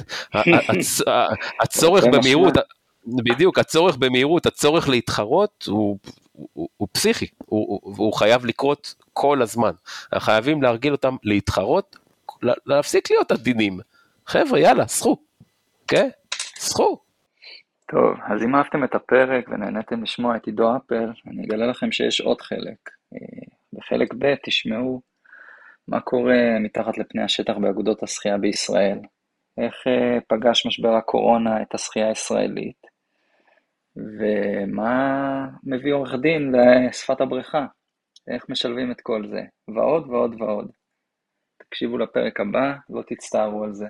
הצורך 1.62 2.04
במהירות, 2.04 2.54
בדיוק, 3.08 3.60
הצורך 3.60 3.98
במהירות, 3.98 4.46
הצורך 4.46 4.90
להתחרות 4.90 5.66
הוא, 5.68 5.98
הוא, 6.54 6.70
הוא 6.78 6.88
פסיכי, 6.92 7.28
הוא, 7.38 7.80
הוא, 7.84 7.96
הוא 7.98 8.14
חייב 8.14 8.46
לקרות 8.46 8.96
כל 9.14 9.42
הזמן. 9.42 9.72
חייבים 10.18 10.62
להרגיל 10.62 10.92
אותם 10.92 11.16
להתחרות, 11.24 11.96
להפסיק 12.66 13.12
להיות 13.12 13.32
עדינים. 13.32 13.80
חבר'ה, 14.28 14.60
יאללה, 14.60 14.88
סחו, 14.88 15.18
כן? 15.88 16.10
סחו. 16.60 17.05
טוב, 17.92 18.18
אז 18.24 18.44
אם 18.44 18.56
אהבתם 18.56 18.84
את 18.84 18.96
הפרק 18.96 19.50
ונהניתם 19.50 20.04
לשמוע 20.04 20.36
את 20.36 20.46
עידו 20.46 20.78
אפל, 20.78 21.12
אני 21.28 21.46
אגלה 21.46 21.68
לכם 21.68 21.92
שיש 21.92 22.22
עוד 22.22 22.42
חלק. 22.42 22.90
אה, 23.14 23.54
בחלק 23.74 24.14
ב' 24.14 24.36
תשמעו 24.46 25.02
מה 25.88 26.02
קורה 26.02 26.60
מתחת 26.60 26.98
לפני 26.98 27.24
השטח 27.24 27.54
באגודות 27.62 28.04
השחייה 28.04 28.38
בישראל, 28.38 29.00
איך 29.58 29.88
אה, 29.88 30.20
פגש 30.28 30.66
משבר 30.66 30.94
הקורונה 30.94 31.62
את 31.62 31.76
השחייה 31.76 32.08
הישראלית, 32.08 32.88
ומה 33.96 35.48
מביא 35.64 35.94
עורך 35.94 36.16
דין 36.22 36.52
לשפת 36.90 37.22
הבריכה, 37.22 37.66
איך 38.34 38.46
משלבים 38.50 38.92
את 38.92 39.02
כל 39.02 39.28
זה, 39.28 39.42
ועוד 39.76 40.08
ועוד 40.10 40.42
ועוד. 40.42 40.72
תקשיבו 41.58 41.98
לפרק 41.98 42.40
הבא, 42.40 42.74
לא 42.90 43.02
תצטערו 43.08 43.64
על 43.64 43.74
זה. 43.74 43.88